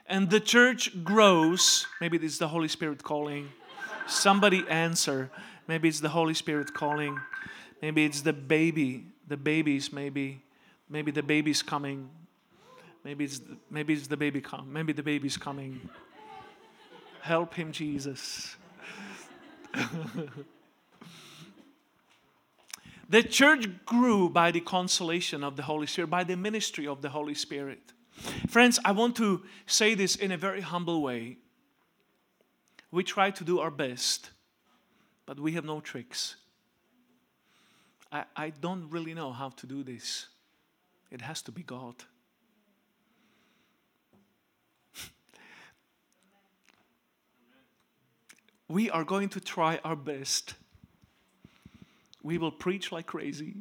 And 0.08 0.32
the 0.32 0.40
church 0.40 1.04
grows. 1.04 1.86
Maybe 2.02 2.18
it's 2.18 2.40
the 2.40 2.48
Holy 2.48 2.70
Spirit 2.70 3.04
calling. 3.04 3.50
Somebody 4.08 4.66
answer. 4.68 5.30
Maybe 5.68 5.88
it's 5.90 6.00
the 6.00 6.10
Holy 6.10 6.34
Spirit 6.34 6.74
calling. 6.74 7.20
Maybe 7.80 8.04
it's 8.04 8.22
the 8.22 8.34
baby. 8.34 9.06
The 9.28 9.38
babies, 9.38 9.94
maybe. 9.94 10.42
Maybe 10.90 11.12
the 11.12 11.22
baby's 11.22 11.62
coming. 11.62 12.10
Maybe 13.04 13.26
it's 13.26 13.38
the, 13.38 13.58
maybe 13.70 13.94
it's 13.94 14.08
the 14.08 14.18
baby 14.18 14.42
come. 14.42 14.74
Maybe 14.74 14.92
the 14.92 15.04
baby's 15.04 15.38
coming. 15.38 15.88
Help 17.22 17.54
him, 17.54 17.72
Jesus. 17.72 18.56
The 23.10 23.24
church 23.24 23.68
grew 23.86 24.30
by 24.30 24.52
the 24.52 24.62
consolation 24.62 25.44
of 25.44 25.56
the 25.56 25.64
Holy 25.64 25.88
Spirit, 25.88 26.10
by 26.10 26.24
the 26.24 26.36
ministry 26.36 26.88
of 26.88 27.02
the 27.02 27.10
Holy 27.10 27.34
Spirit. 27.34 27.94
Friends, 28.48 28.80
I 28.86 28.92
want 28.92 29.16
to 29.18 29.44
say 29.66 29.96
this 29.96 30.16
in 30.16 30.32
a 30.32 30.38
very 30.38 30.62
humble 30.62 31.02
way. 31.02 31.38
We 32.92 33.04
try 33.04 33.32
to 33.32 33.44
do 33.44 33.60
our 33.60 33.72
best, 33.72 34.32
but 35.26 35.40
we 35.40 35.54
have 35.54 35.66
no 35.66 35.80
tricks. 35.80 36.36
I, 38.12 38.26
I 38.36 38.50
don't 38.50 38.90
really 38.90 39.14
know 39.14 39.32
how 39.32 39.50
to 39.50 39.68
do 39.68 39.84
this. 39.84 40.28
It 41.10 41.22
has 41.22 41.42
to 41.44 41.52
be 41.52 41.64
God. 41.64 41.96
We 48.72 48.90
are 48.90 49.04
going 49.04 49.30
to 49.30 49.40
try 49.40 49.80
our 49.84 49.96
best. 49.96 50.56
We 52.24 52.38
will 52.38 52.52
preach 52.52 52.92
like 52.92 53.06
crazy. 53.06 53.56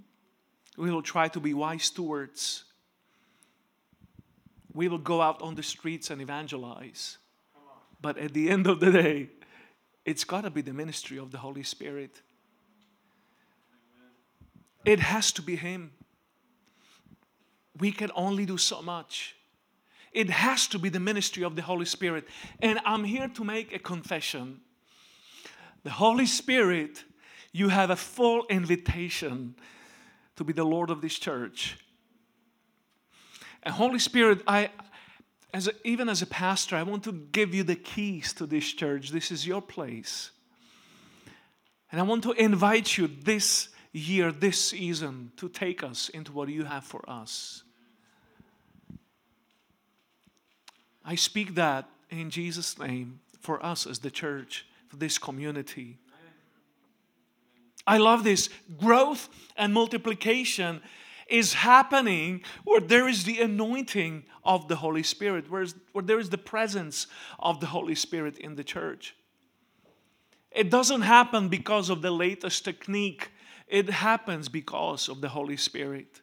We 0.77 0.91
will 0.91 1.03
try 1.03 1.29
to 1.29 1.41
be 1.41 1.53
wise 1.53 1.85
stewards. 1.85 2.65
We 4.73 4.89
will 4.89 4.99
go 4.99 5.21
out 5.21 5.43
on 5.43 5.57
the 5.57 5.63
streets 5.63 6.11
and 6.11 6.23
evangelize. 6.23 7.19
But 8.01 8.19
at 8.19 8.33
the 8.33 8.49
end 8.49 8.67
of 8.67 8.81
the 8.81 8.93
day, 8.93 9.29
it's 10.05 10.25
got 10.25 10.43
to 10.43 10.51
be 10.51 10.63
the 10.63 10.73
ministry 10.73 11.19
of 11.19 11.33
the 11.33 11.39
Holy 11.39 11.65
Spirit. 11.65 12.23
It 14.85 15.01
has 15.01 15.33
to 15.33 15.43
be 15.43 15.57
Him. 15.57 15.93
We 17.79 17.93
can 17.93 18.11
only 18.15 18.47
do 18.47 18.57
so 18.57 18.81
much. 18.81 19.37
It 20.13 20.31
has 20.31 20.67
to 20.69 20.79
be 20.79 20.89
the 20.89 21.01
ministry 21.01 21.45
of 21.45 21.57
the 21.57 21.63
Holy 21.63 21.85
Spirit. 21.85 22.27
And 22.61 22.81
I'm 22.85 23.05
here 23.05 23.29
to 23.29 23.45
make 23.45 23.75
a 23.75 23.79
confession. 23.79 24.61
The 25.83 25.91
Holy 25.91 26.27
Spirit, 26.27 27.05
you 27.53 27.69
have 27.69 27.91
a 27.91 27.97
full 27.97 28.47
invitation 28.49 29.55
to 30.37 30.45
be 30.45 30.53
the 30.53 30.65
Lord 30.65 30.91
of 30.91 31.01
this 31.01 31.19
church. 31.19 31.79
And 33.63 33.75
Holy 33.75 33.99
Spirit, 33.99 34.43
I 34.47 34.71
as 35.53 35.67
a, 35.67 35.73
even 35.85 36.09
as 36.09 36.23
a 36.23 36.27
pastor, 36.27 36.77
I 36.77 36.83
want 36.83 37.05
to 37.05 37.13
give 37.13 37.55
you 37.55 37.63
the 37.65 37.75
keys 37.75 38.33
to 38.35 38.47
this 38.47 38.73
church. 38.73 39.11
This 39.11 39.31
is 39.31 39.47
your 39.47 39.61
place. 39.61 40.31
And 41.91 42.01
I 42.01 42.05
want 42.05 42.23
to 42.23 42.33
invite 42.33 42.97
you 42.97 43.09
this 43.09 43.69
year, 43.93 44.31
this 44.31 44.65
season, 44.65 45.33
to 45.37 45.49
take 45.49 45.83
us 45.83 46.09
into 46.09 46.31
what 46.31 46.49
you 46.49 46.65
have 46.65 46.85
for 46.85 47.09
us. 47.09 47.65
I 51.05 51.17
speak 51.17 51.57
that 51.57 51.89
in 52.11 52.31
Jesus' 52.31 52.79
name 52.79 53.21
for 53.41 53.65
us 53.65 53.87
as 53.87 53.99
the 53.99 54.11
church 54.11 54.67
for 54.91 54.97
this 54.97 55.19
community. 55.19 55.99
I 57.87 57.99
love 57.99 58.25
this. 58.25 58.51
Growth 58.79 59.29
and 59.57 59.73
multiplication 59.73 60.83
is 61.29 61.55
happening 61.55 62.43
where 62.65 62.81
there 62.81 63.09
is 63.09 63.25
the 63.25 63.41
anointing 63.41 64.25
of 64.45 64.67
the 64.67 64.77
Holy 64.77 65.05
Spirit, 65.05 65.49
where, 65.49 65.65
where 65.93 66.03
there 66.03 66.19
is 66.19 66.29
the 66.29 66.39
presence 66.39 67.07
of 67.39 67.61
the 67.61 67.67
Holy 67.67 67.95
Spirit 67.95 68.37
in 68.37 68.57
the 68.57 68.65
church. 68.65 69.15
It 70.51 70.71
doesn't 70.71 71.03
happen 71.03 71.49
because 71.49 71.89
of 71.89 72.03
the 72.03 72.11
latest 72.11 72.65
technique, 72.65 73.31
it 73.69 73.89
happens 73.89 74.49
because 74.49 75.09
of 75.09 75.21
the 75.21 75.29
Holy 75.29 75.57
Spirit. 75.57 76.21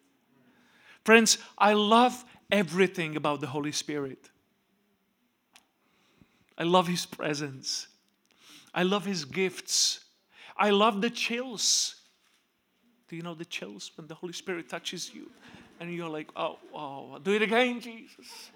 Friends, 1.05 1.37
I 1.57 1.71
love 1.71 2.25
everything 2.51 3.15
about 3.15 3.39
the 3.39 3.47
Holy 3.47 3.71
Spirit. 3.71 4.29
I 6.57 6.63
love 6.63 6.87
His 6.87 7.05
presence. 7.05 7.87
I 8.77 8.83
love 8.83 9.05
his 9.05 9.25
gifts. 9.25 10.05
I 10.55 10.69
love 10.69 11.01
the 11.01 11.09
chills. 11.09 11.95
Do 13.09 13.15
you 13.15 13.23
know 13.23 13.33
the 13.33 13.43
chills 13.43 13.89
when 13.95 14.05
the 14.05 14.13
Holy 14.13 14.33
Spirit 14.33 14.69
touches 14.69 15.11
you 15.11 15.31
and 15.79 15.91
you're 15.91 16.07
like, 16.07 16.29
oh, 16.35 16.59
oh, 16.75 17.17
do 17.17 17.33
it 17.33 17.41
again, 17.41 17.81
Jesus. 17.81 18.51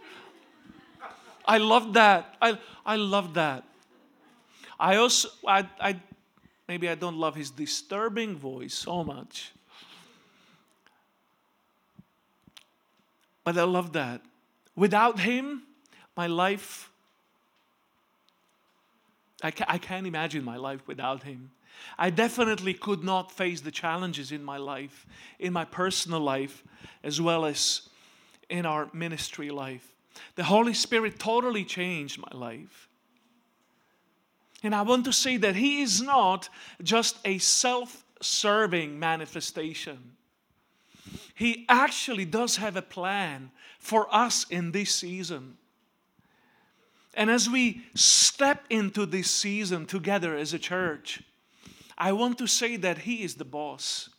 I 1.44 1.58
love 1.58 1.94
that. 1.94 2.36
I, 2.40 2.60
I 2.86 2.98
love 2.98 3.34
that. 3.34 3.64
I 4.80 4.98
also, 4.98 5.30
I, 5.48 5.68
I, 5.80 6.00
maybe 6.68 6.88
I 6.88 6.94
don't 6.94 7.18
love 7.18 7.34
his 7.34 7.50
disturbing 7.50 8.36
voice 8.36 8.76
so 8.76 9.04
much. 9.04 9.52
But 13.44 13.58
I 13.58 13.64
love 13.64 13.94
that. 13.94 14.22
Without 14.76 15.20
him, 15.20 15.64
my 16.16 16.28
life 16.28 16.91
I, 19.42 19.52
ca- 19.52 19.66
I 19.68 19.78
can't 19.78 20.08
imagine 20.08 20.44
my 20.44 20.58
life 20.58 20.88
without 20.88 21.24
him. 21.24 21.52
I 21.98 22.10
definitely 22.10 22.74
could 22.74 23.04
not 23.04 23.32
face 23.32 23.62
the 23.62 23.72
challenges 23.72 24.32
in 24.32 24.44
my 24.44 24.58
life, 24.58 25.06
in 25.40 25.54
my 25.54 25.66
personal 25.66 26.20
life, 26.20 26.64
as 27.04 27.20
well 27.20 27.46
as 27.46 27.90
in 28.50 28.66
our 28.66 28.90
ministry 28.94 29.50
life. 29.50 29.88
The 30.36 30.44
Holy 30.44 30.74
Spirit 30.74 31.20
totally 31.20 31.64
changed 31.64 32.20
my 32.20 32.38
life. 32.38 32.90
And 34.64 34.76
I 34.76 34.84
want 34.84 35.06
to 35.06 35.14
say 35.14 35.38
that 35.38 35.56
He 35.56 35.82
is 35.82 36.02
not 36.02 36.50
just 36.84 37.18
a 37.26 37.38
self 37.40 38.06
serving 38.22 39.00
manifestation. 39.00 40.18
He 41.34 41.66
actually 41.68 42.26
does 42.26 42.58
have 42.58 42.76
a 42.76 42.82
plan 42.82 43.52
for 43.80 44.14
us 44.14 44.46
in 44.50 44.72
this 44.72 44.94
season. 44.94 45.58
And 47.14 47.30
as 47.30 47.50
we 47.50 47.84
step 47.94 48.66
into 48.70 49.06
this 49.06 49.30
season 49.30 49.86
together 49.86 50.36
as 50.36 50.54
a 50.54 50.60
church, 50.60 51.22
I 51.98 52.14
want 52.14 52.38
to 52.38 52.48
say 52.48 52.78
that 52.78 53.00
He 53.00 53.24
is 53.24 53.36
the 53.36 53.46
boss. 53.46 54.10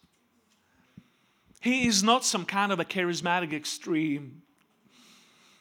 He 1.60 1.86
is 1.86 2.02
not 2.02 2.24
some 2.24 2.44
kind 2.44 2.72
of 2.72 2.80
a 2.80 2.84
charismatic 2.84 3.52
extreme. 3.52 4.42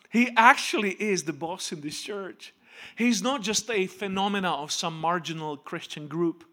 He 0.10 0.32
actually 0.36 0.91
is 0.91 1.24
the 1.24 1.34
boss 1.34 1.72
in 1.72 1.82
this 1.82 2.02
church. 2.02 2.54
He's 2.96 3.22
not 3.22 3.44
just 3.44 3.70
a 3.70 3.88
phenomena 3.88 4.52
of 4.52 4.72
some 4.72 5.00
marginal 5.00 5.56
Christian 5.56 6.08
group. 6.08 6.44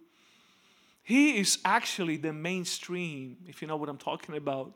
He 1.02 1.38
is 1.38 1.58
actually 1.64 2.18
the 2.18 2.32
mainstream, 2.32 3.38
if 3.46 3.62
you 3.62 3.68
know 3.68 3.76
what 3.76 3.88
I'm 3.88 3.96
talking 3.96 4.36
about. 4.36 4.74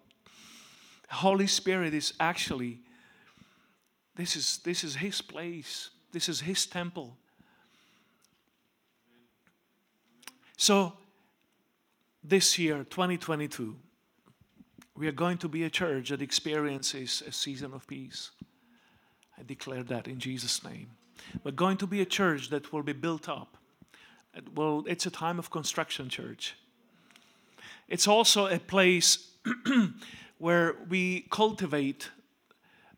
Holy 1.11 1.47
Spirit 1.47 1.93
is 1.93 2.15
actually 2.19 2.81
this 4.17 4.37
is 4.37 4.59
this 4.65 4.85
is 4.85 4.97
his 4.97 5.21
place. 5.21 5.91
This 6.13 6.29
is 6.29 6.41
His 6.41 6.67
temple. 6.67 7.17
So, 10.57 10.93
this 12.23 12.59
year, 12.59 12.85
2022, 12.85 13.75
we 14.97 15.09
are 15.09 15.13
going 15.13 15.39
to 15.39 15.49
be 15.49 15.65
a 15.65 15.71
church 15.71 16.11
that 16.11 16.23
experiences 16.23 17.23
a 17.27 17.33
season 17.33 17.73
of 17.75 17.87
peace. 17.87 18.31
I 19.39 19.43
declare 19.43 19.83
that 19.85 20.07
in 20.07 20.21
Jesus' 20.21 20.63
name. 20.63 20.91
We're 21.43 21.53
going 21.53 21.79
to 21.79 21.87
be 21.87 22.01
a 22.01 22.07
church 22.07 22.51
that 22.51 22.73
will 22.73 22.83
be 22.83 22.93
built 22.93 23.29
up. 23.29 23.57
Well, 24.55 24.85
it's 24.87 25.07
a 25.07 25.11
time 25.11 25.39
of 25.39 25.51
construction, 25.51 26.09
church. 26.09 26.55
It's 27.89 28.07
also 28.07 28.47
a 28.47 28.59
place 28.59 29.29
where 30.39 30.77
we 30.89 31.27
cultivate 31.31 32.11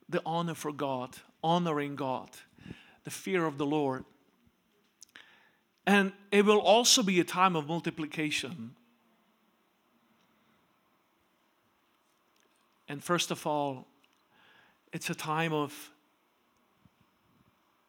the 0.09 0.21
honor 0.27 0.55
for 0.55 0.73
God, 0.73 1.17
honoring 1.43 1.97
God, 1.97 2.31
the 3.05 3.11
fear 3.11 3.45
of 3.45 3.59
the 3.59 3.67
Lord. 3.67 4.05
And 5.87 6.13
it 6.31 6.45
will 6.45 6.61
also 6.61 7.03
be 7.03 7.21
a 7.21 7.25
time 7.25 7.57
of 7.57 7.69
multiplication. 7.69 8.75
And 12.89 13.03
first 13.03 13.31
of 13.31 13.47
all, 13.47 13.87
it's 14.93 15.11
a 15.11 15.15
time 15.15 15.53
of 15.53 15.91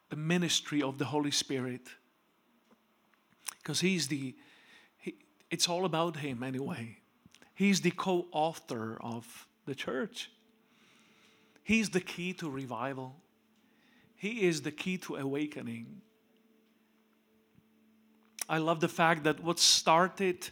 the 0.10 0.15
ministry 0.15 0.82
of 0.82 0.97
the 0.97 1.06
Holy 1.06 1.32
Spirit. 1.32 1.82
Because 3.62 3.80
He's 3.80 4.08
the, 4.08 4.36
he, 4.97 5.15
it's 5.49 5.69
all 5.69 5.86
about 5.86 6.17
Him 6.17 6.43
anyway. 6.43 6.97
He's 7.54 7.82
the 7.82 7.91
co 7.91 8.28
author 8.32 8.97
of 9.01 9.47
the 9.65 9.75
church. 9.75 10.30
He's 11.63 11.89
the 11.89 12.01
key 12.01 12.34
to 12.34 12.49
revival, 12.49 13.15
He 14.26 14.48
is 14.48 14.64
the 14.64 14.72
key 14.72 14.98
to 15.06 15.18
awakening. 15.18 16.02
I 18.50 18.58
love 18.58 18.80
the 18.80 18.88
fact 18.88 19.24
that 19.26 19.44
what 19.44 19.60
started 19.60 20.50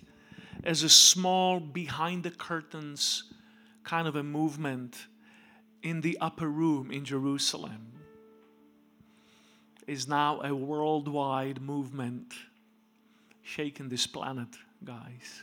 as 0.63 0.83
a 0.83 0.89
small 0.89 1.59
behind 1.59 2.21
the 2.21 2.29
curtains 2.29 3.33
kind 3.83 4.07
of 4.07 4.15
a 4.15 4.21
movement 4.21 5.07
in 5.81 6.01
the 6.01 6.19
upper 6.21 6.47
room 6.47 6.91
in 6.91 7.03
Jerusalem 7.03 7.93
is 9.87 10.07
now 10.07 10.41
a 10.41 10.53
worldwide 10.53 11.59
movement 11.59 12.31
shaking 13.41 13.89
this 13.89 14.05
planet, 14.05 14.49
guys. 14.85 15.41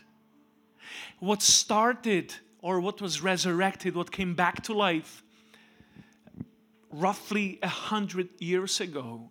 What 1.18 1.42
started 1.42 2.32
or 2.62 2.80
what 2.80 3.00
was 3.00 3.22
resurrected, 3.22 3.96
what 3.96 4.12
came 4.12 4.36
back 4.36 4.62
to 4.62 4.72
life 4.72 5.24
roughly 6.90 7.58
a 7.62 7.68
hundred 7.68 8.28
years 8.38 8.80
ago 8.80 9.30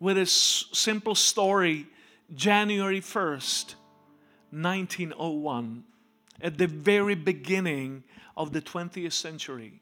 with 0.00 0.18
a 0.18 0.22
s- 0.22 0.66
simple 0.72 1.14
story 1.14 1.86
January 2.34 3.00
1st, 3.00 3.74
1901, 4.50 5.84
at 6.40 6.58
the 6.58 6.66
very 6.66 7.14
beginning 7.14 8.04
of 8.36 8.52
the 8.52 8.60
20th 8.60 9.12
century. 9.12 9.80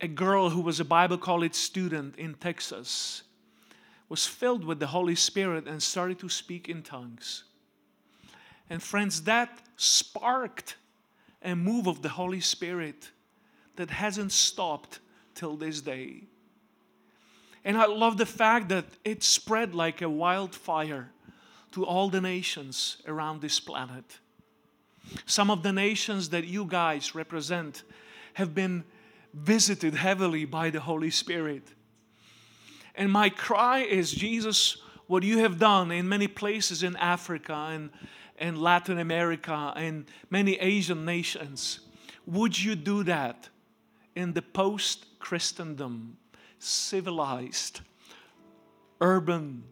A 0.00 0.08
girl 0.08 0.50
who 0.50 0.60
was 0.60 0.80
a 0.80 0.84
Bible 0.84 1.16
college 1.16 1.54
student 1.54 2.16
in 2.16 2.34
Texas 2.34 3.22
was 4.08 4.26
filled 4.26 4.64
with 4.64 4.78
the 4.78 4.88
Holy 4.88 5.14
Spirit 5.14 5.66
and 5.66 5.82
started 5.82 6.18
to 6.18 6.28
speak 6.28 6.68
in 6.68 6.82
tongues. 6.82 7.44
And 8.68 8.82
friends, 8.82 9.22
that 9.22 9.62
sparked 9.76 10.76
a 11.46 11.54
move 11.54 11.86
of 11.86 12.02
the 12.02 12.08
Holy 12.08 12.40
Spirit 12.40 13.12
that 13.76 13.90
hasn't 13.90 14.32
stopped 14.32 14.98
till 15.34 15.56
this 15.56 15.80
day. 15.80 16.24
And 17.64 17.78
I 17.78 17.86
love 17.86 18.18
the 18.18 18.26
fact 18.26 18.68
that 18.68 18.84
it 19.04 19.22
spread 19.22 19.74
like 19.74 20.02
a 20.02 20.08
wildfire 20.08 21.10
to 21.72 21.84
all 21.84 22.10
the 22.10 22.20
nations 22.20 22.98
around 23.06 23.40
this 23.40 23.60
planet. 23.60 24.18
Some 25.24 25.50
of 25.50 25.62
the 25.62 25.72
nations 25.72 26.30
that 26.30 26.44
you 26.46 26.64
guys 26.64 27.14
represent 27.14 27.84
have 28.34 28.54
been 28.54 28.84
visited 29.32 29.94
heavily 29.94 30.44
by 30.44 30.70
the 30.70 30.80
Holy 30.80 31.10
Spirit. 31.10 31.62
And 32.94 33.12
my 33.12 33.28
cry 33.28 33.80
is 33.80 34.10
Jesus, 34.10 34.78
what 35.06 35.22
you 35.22 35.38
have 35.38 35.58
done 35.58 35.92
in 35.92 36.08
many 36.08 36.26
places 36.26 36.82
in 36.82 36.96
Africa 36.96 37.68
and, 37.70 37.90
and 38.38 38.58
Latin 38.58 38.98
America 38.98 39.72
and 39.76 40.06
many 40.30 40.54
Asian 40.56 41.04
nations, 41.04 41.80
would 42.26 42.58
you 42.58 42.74
do 42.74 43.02
that 43.04 43.48
in 44.14 44.32
the 44.32 44.42
post 44.42 45.06
Christendom, 45.18 46.16
civilized, 46.58 47.80
urban 49.00 49.64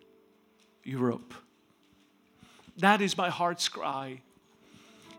Europe? 0.82 1.34
That 2.78 3.00
is 3.00 3.16
my 3.16 3.30
heart's 3.30 3.68
cry. 3.68 4.20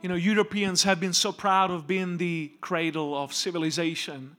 You 0.01 0.09
know, 0.09 0.15
Europeans 0.15 0.83
have 0.83 0.99
been 0.99 1.13
so 1.13 1.31
proud 1.31 1.71
of 1.71 1.87
being 1.87 2.17
the 2.17 2.51
cradle 2.61 3.17
of 3.17 3.33
civilization, 3.33 4.35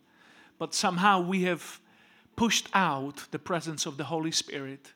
but 0.58 0.74
somehow 0.74 1.20
we 1.20 1.42
have 1.42 1.80
pushed 2.36 2.68
out 2.74 3.26
the 3.30 3.38
presence 3.38 3.86
of 3.86 3.96
the 3.96 4.04
Holy 4.04 4.30
Spirit. 4.30 4.92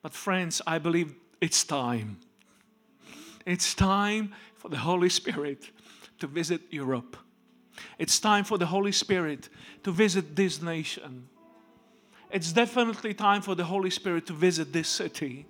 But, 0.00 0.12
friends, 0.12 0.62
I 0.66 0.78
believe 0.78 1.14
it's 1.40 1.64
time. 1.64 2.18
It's 3.46 3.74
time 3.74 4.34
for 4.56 4.68
the 4.68 4.78
Holy 4.78 5.08
Spirit 5.08 5.70
to 6.18 6.26
visit 6.26 6.62
Europe. 6.70 7.16
It's 7.98 8.18
time 8.18 8.44
for 8.44 8.58
the 8.58 8.66
Holy 8.66 8.92
Spirit 8.92 9.48
to 9.82 9.90
visit 9.90 10.36
this 10.36 10.62
nation. 10.62 11.28
It's 12.30 12.52
definitely 12.52 13.14
time 13.14 13.42
for 13.42 13.54
the 13.54 13.64
Holy 13.64 13.90
Spirit 13.90 14.26
to 14.26 14.32
visit 14.32 14.72
this 14.72 14.88
city. 14.88 15.46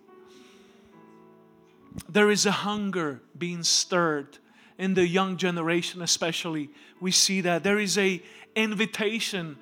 There 2.09 2.30
is 2.30 2.44
a 2.44 2.50
hunger 2.50 3.22
being 3.38 3.62
stirred 3.62 4.38
in 4.78 4.94
the 4.94 5.07
young 5.07 5.37
generation, 5.37 6.02
especially. 6.02 6.70
We 7.00 7.12
see 7.12 7.40
that 7.42 7.62
there 7.62 7.78
is 7.78 7.96
a 7.96 8.20
invitation 8.57 9.57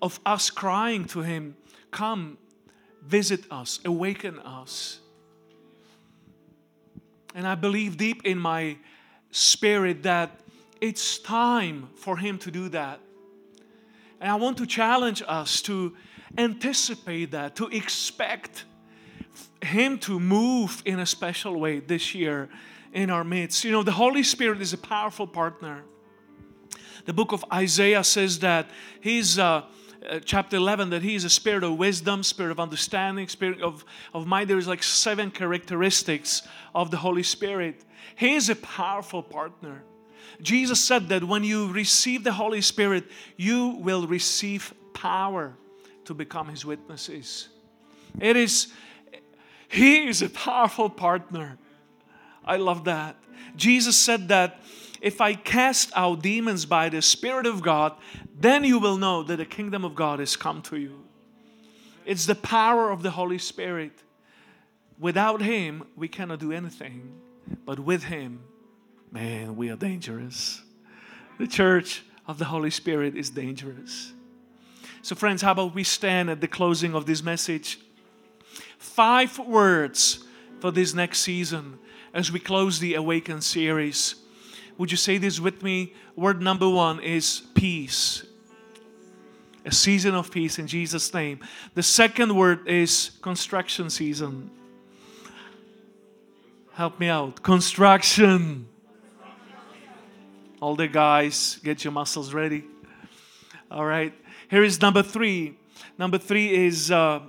of 0.00 0.18
us 0.24 0.50
crying 0.50 1.04
to 1.06 1.20
Him, 1.20 1.56
Come, 1.90 2.38
visit 3.02 3.44
us, 3.50 3.80
awaken 3.84 4.38
us. 4.40 5.00
And 7.34 7.46
I 7.46 7.56
believe 7.56 7.96
deep 7.96 8.24
in 8.24 8.38
my 8.38 8.76
spirit 9.30 10.04
that 10.04 10.40
it's 10.80 11.18
time 11.18 11.88
for 11.96 12.16
Him 12.16 12.38
to 12.38 12.50
do 12.50 12.68
that. 12.70 13.00
And 14.20 14.30
I 14.30 14.36
want 14.36 14.56
to 14.58 14.66
challenge 14.66 15.22
us 15.26 15.60
to 15.62 15.96
anticipate 16.38 17.32
that, 17.32 17.56
to 17.56 17.66
expect 17.68 18.64
Him 19.62 19.98
to 20.00 20.20
move 20.20 20.82
in 20.84 21.00
a 21.00 21.06
special 21.06 21.58
way 21.58 21.80
this 21.80 22.14
year 22.14 22.48
in 22.92 23.10
our 23.10 23.24
midst. 23.24 23.64
You 23.64 23.72
know, 23.72 23.82
the 23.82 23.92
Holy 23.92 24.22
Spirit 24.22 24.62
is 24.62 24.72
a 24.72 24.78
powerful 24.78 25.26
partner. 25.26 25.82
The 27.06 27.12
book 27.12 27.32
of 27.32 27.44
Isaiah 27.52 28.04
says 28.04 28.38
that 28.38 28.68
He's. 29.00 29.38
Uh, 29.38 29.62
uh, 30.08 30.20
chapter 30.24 30.56
11 30.56 30.90
that 30.90 31.02
he 31.02 31.14
is 31.14 31.24
a 31.24 31.30
spirit 31.30 31.64
of 31.64 31.76
wisdom 31.76 32.22
spirit 32.22 32.50
of 32.50 32.60
understanding 32.60 33.28
spirit 33.28 33.60
of, 33.62 33.84
of 34.12 34.26
mind. 34.26 34.50
There's 34.50 34.68
like 34.68 34.82
seven 34.82 35.30
characteristics 35.30 36.42
of 36.74 36.90
the 36.90 36.96
holy 36.96 37.22
spirit. 37.22 37.84
He 38.16 38.34
is 38.34 38.48
a 38.48 38.56
powerful 38.56 39.22
partner. 39.22 39.84
Jesus 40.42 40.84
said 40.84 41.08
that 41.08 41.24
when 41.24 41.44
you 41.44 41.72
receive 41.72 42.24
the 42.24 42.32
holy 42.32 42.60
spirit 42.60 43.04
you 43.36 43.76
will 43.80 44.06
receive 44.06 44.74
power 44.92 45.56
to 46.04 46.14
become 46.14 46.48
his 46.48 46.64
witnesses. 46.64 47.48
It 48.20 48.36
is 48.36 48.72
he 49.68 50.06
is 50.06 50.22
a 50.22 50.28
powerful 50.28 50.88
partner. 50.88 51.58
I 52.44 52.56
love 52.56 52.84
that. 52.84 53.16
Jesus 53.56 53.96
said 53.96 54.28
that 54.28 54.60
if 55.04 55.20
I 55.20 55.34
cast 55.34 55.92
out 55.94 56.22
demons 56.22 56.64
by 56.64 56.88
the 56.88 57.02
Spirit 57.02 57.44
of 57.44 57.60
God, 57.60 57.92
then 58.40 58.64
you 58.64 58.78
will 58.78 58.96
know 58.96 59.22
that 59.22 59.36
the 59.36 59.44
kingdom 59.44 59.84
of 59.84 59.94
God 59.94 60.18
has 60.18 60.34
come 60.34 60.62
to 60.62 60.78
you. 60.78 60.98
It's 62.06 62.24
the 62.24 62.34
power 62.34 62.90
of 62.90 63.02
the 63.02 63.10
Holy 63.10 63.36
Spirit. 63.36 63.92
Without 64.98 65.42
Him, 65.42 65.84
we 65.94 66.08
cannot 66.08 66.40
do 66.40 66.52
anything. 66.52 67.20
But 67.66 67.80
with 67.80 68.04
Him, 68.04 68.44
man, 69.12 69.56
we 69.56 69.68
are 69.68 69.76
dangerous. 69.76 70.62
The 71.38 71.48
church 71.48 72.02
of 72.26 72.38
the 72.38 72.46
Holy 72.46 72.70
Spirit 72.70 73.14
is 73.14 73.28
dangerous. 73.28 74.14
So, 75.02 75.14
friends, 75.14 75.42
how 75.42 75.52
about 75.52 75.74
we 75.74 75.84
stand 75.84 76.30
at 76.30 76.40
the 76.40 76.48
closing 76.48 76.94
of 76.94 77.04
this 77.04 77.22
message? 77.22 77.78
Five 78.78 79.38
words 79.38 80.24
for 80.60 80.70
this 80.70 80.94
next 80.94 81.18
season 81.18 81.78
as 82.14 82.32
we 82.32 82.40
close 82.40 82.78
the 82.78 82.94
Awaken 82.94 83.42
series. 83.42 84.14
Would 84.78 84.90
you 84.90 84.96
say 84.96 85.18
this 85.18 85.38
with 85.40 85.62
me? 85.62 85.92
Word 86.16 86.42
number 86.42 86.68
one 86.68 87.00
is 87.00 87.42
peace. 87.54 88.24
A 89.64 89.72
season 89.72 90.14
of 90.14 90.30
peace 90.30 90.58
in 90.58 90.66
Jesus' 90.66 91.12
name. 91.14 91.40
The 91.74 91.82
second 91.82 92.34
word 92.34 92.68
is 92.68 93.12
construction 93.22 93.88
season. 93.88 94.50
Help 96.72 96.98
me 96.98 97.08
out. 97.08 97.42
Construction. 97.42 98.66
All 100.60 100.76
the 100.76 100.88
guys, 100.88 101.60
get 101.62 101.84
your 101.84 101.92
muscles 101.92 102.34
ready. 102.34 102.64
All 103.70 103.84
right. 103.84 104.12
Here 104.50 104.64
is 104.64 104.80
number 104.80 105.02
three. 105.02 105.56
Number 105.98 106.18
three 106.18 106.66
is 106.66 106.90
uh, 106.90 107.20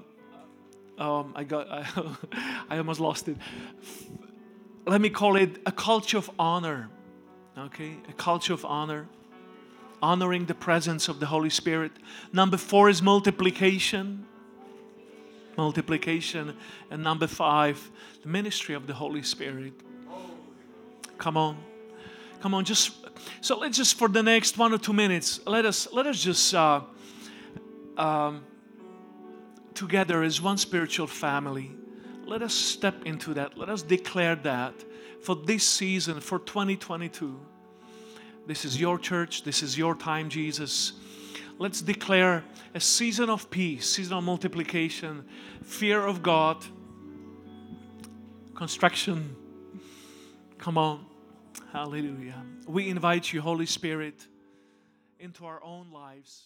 um, 0.98 1.34
I 1.36 1.44
got 1.44 1.70
I, 1.70 1.86
I 2.70 2.78
almost 2.78 3.00
lost 3.00 3.28
it. 3.28 3.38
Let 4.86 5.02
me 5.02 5.10
call 5.10 5.36
it 5.36 5.62
a 5.66 5.72
culture 5.72 6.18
of 6.18 6.30
honor. 6.38 6.90
Okay, 7.58 7.96
a 8.10 8.14
culture 8.14 8.52
of 8.52 8.66
honor, 8.66 9.08
honoring 10.02 10.46
the 10.46 10.54
presence 10.54 11.08
of 11.08 11.22
the 11.22 11.26
Holy 11.26 11.50
Spirit. 11.50 11.94
Number 12.34 12.58
four 12.58 12.90
is 12.90 13.02
multiplication. 13.02 14.26
Multiplication. 15.56 16.58
And 16.92 17.02
number 17.02 17.28
five, 17.28 17.90
the 18.22 18.28
ministry 18.28 18.76
of 18.76 18.88
the 18.88 18.94
Holy 18.94 19.24
Spirit. 19.24 19.74
Come 21.18 21.38
on. 21.38 21.58
Come 22.42 22.54
on, 22.54 22.66
just 22.66 22.92
so 23.40 23.58
let's 23.58 23.78
just 23.78 23.98
for 23.98 24.10
the 24.10 24.22
next 24.22 24.58
one 24.58 24.74
or 24.74 24.78
two 24.78 24.94
minutes, 24.94 25.40
let 25.48 25.66
us 25.66 25.88
let 25.94 26.06
us 26.06 26.22
just 26.22 26.54
uh, 26.54 26.82
um, 27.98 28.44
together 29.74 30.22
as 30.24 30.42
one 30.42 30.58
spiritual 30.58 31.08
family. 31.08 31.72
Let 32.26 32.42
us 32.42 32.54
step 32.54 33.06
into 33.06 33.34
that. 33.36 33.58
Let 33.58 33.70
us 33.70 33.82
declare 33.82 34.36
that 34.36 34.74
for 35.26 35.36
this 35.36 35.68
season, 35.68 36.20
for 36.22 36.38
2022. 36.38 37.40
This 38.46 38.64
is 38.64 38.80
your 38.80 39.00
church. 39.00 39.44
This 39.44 39.64
is 39.64 39.76
your 39.76 39.96
time, 39.96 40.30
Jesus. 40.30 40.94
Let's 41.58 41.82
declare 41.82 42.44
a 42.76 42.80
season 42.80 43.32
of 43.32 43.50
peace, 43.50 43.90
season 43.90 44.18
of 44.18 44.24
multiplication, 44.24 45.26
fear 45.64 46.06
of 46.06 46.22
God, 46.22 46.64
construction. 48.54 49.36
Come 50.60 50.78
on. 50.78 51.06
Hallelujah. 51.74 52.44
We 52.68 52.90
invite 52.90 53.34
you, 53.34 53.42
Holy 53.42 53.66
Spirit, 53.66 54.28
into 55.20 55.46
our 55.46 55.64
own 55.64 55.92
lives. 55.92 56.44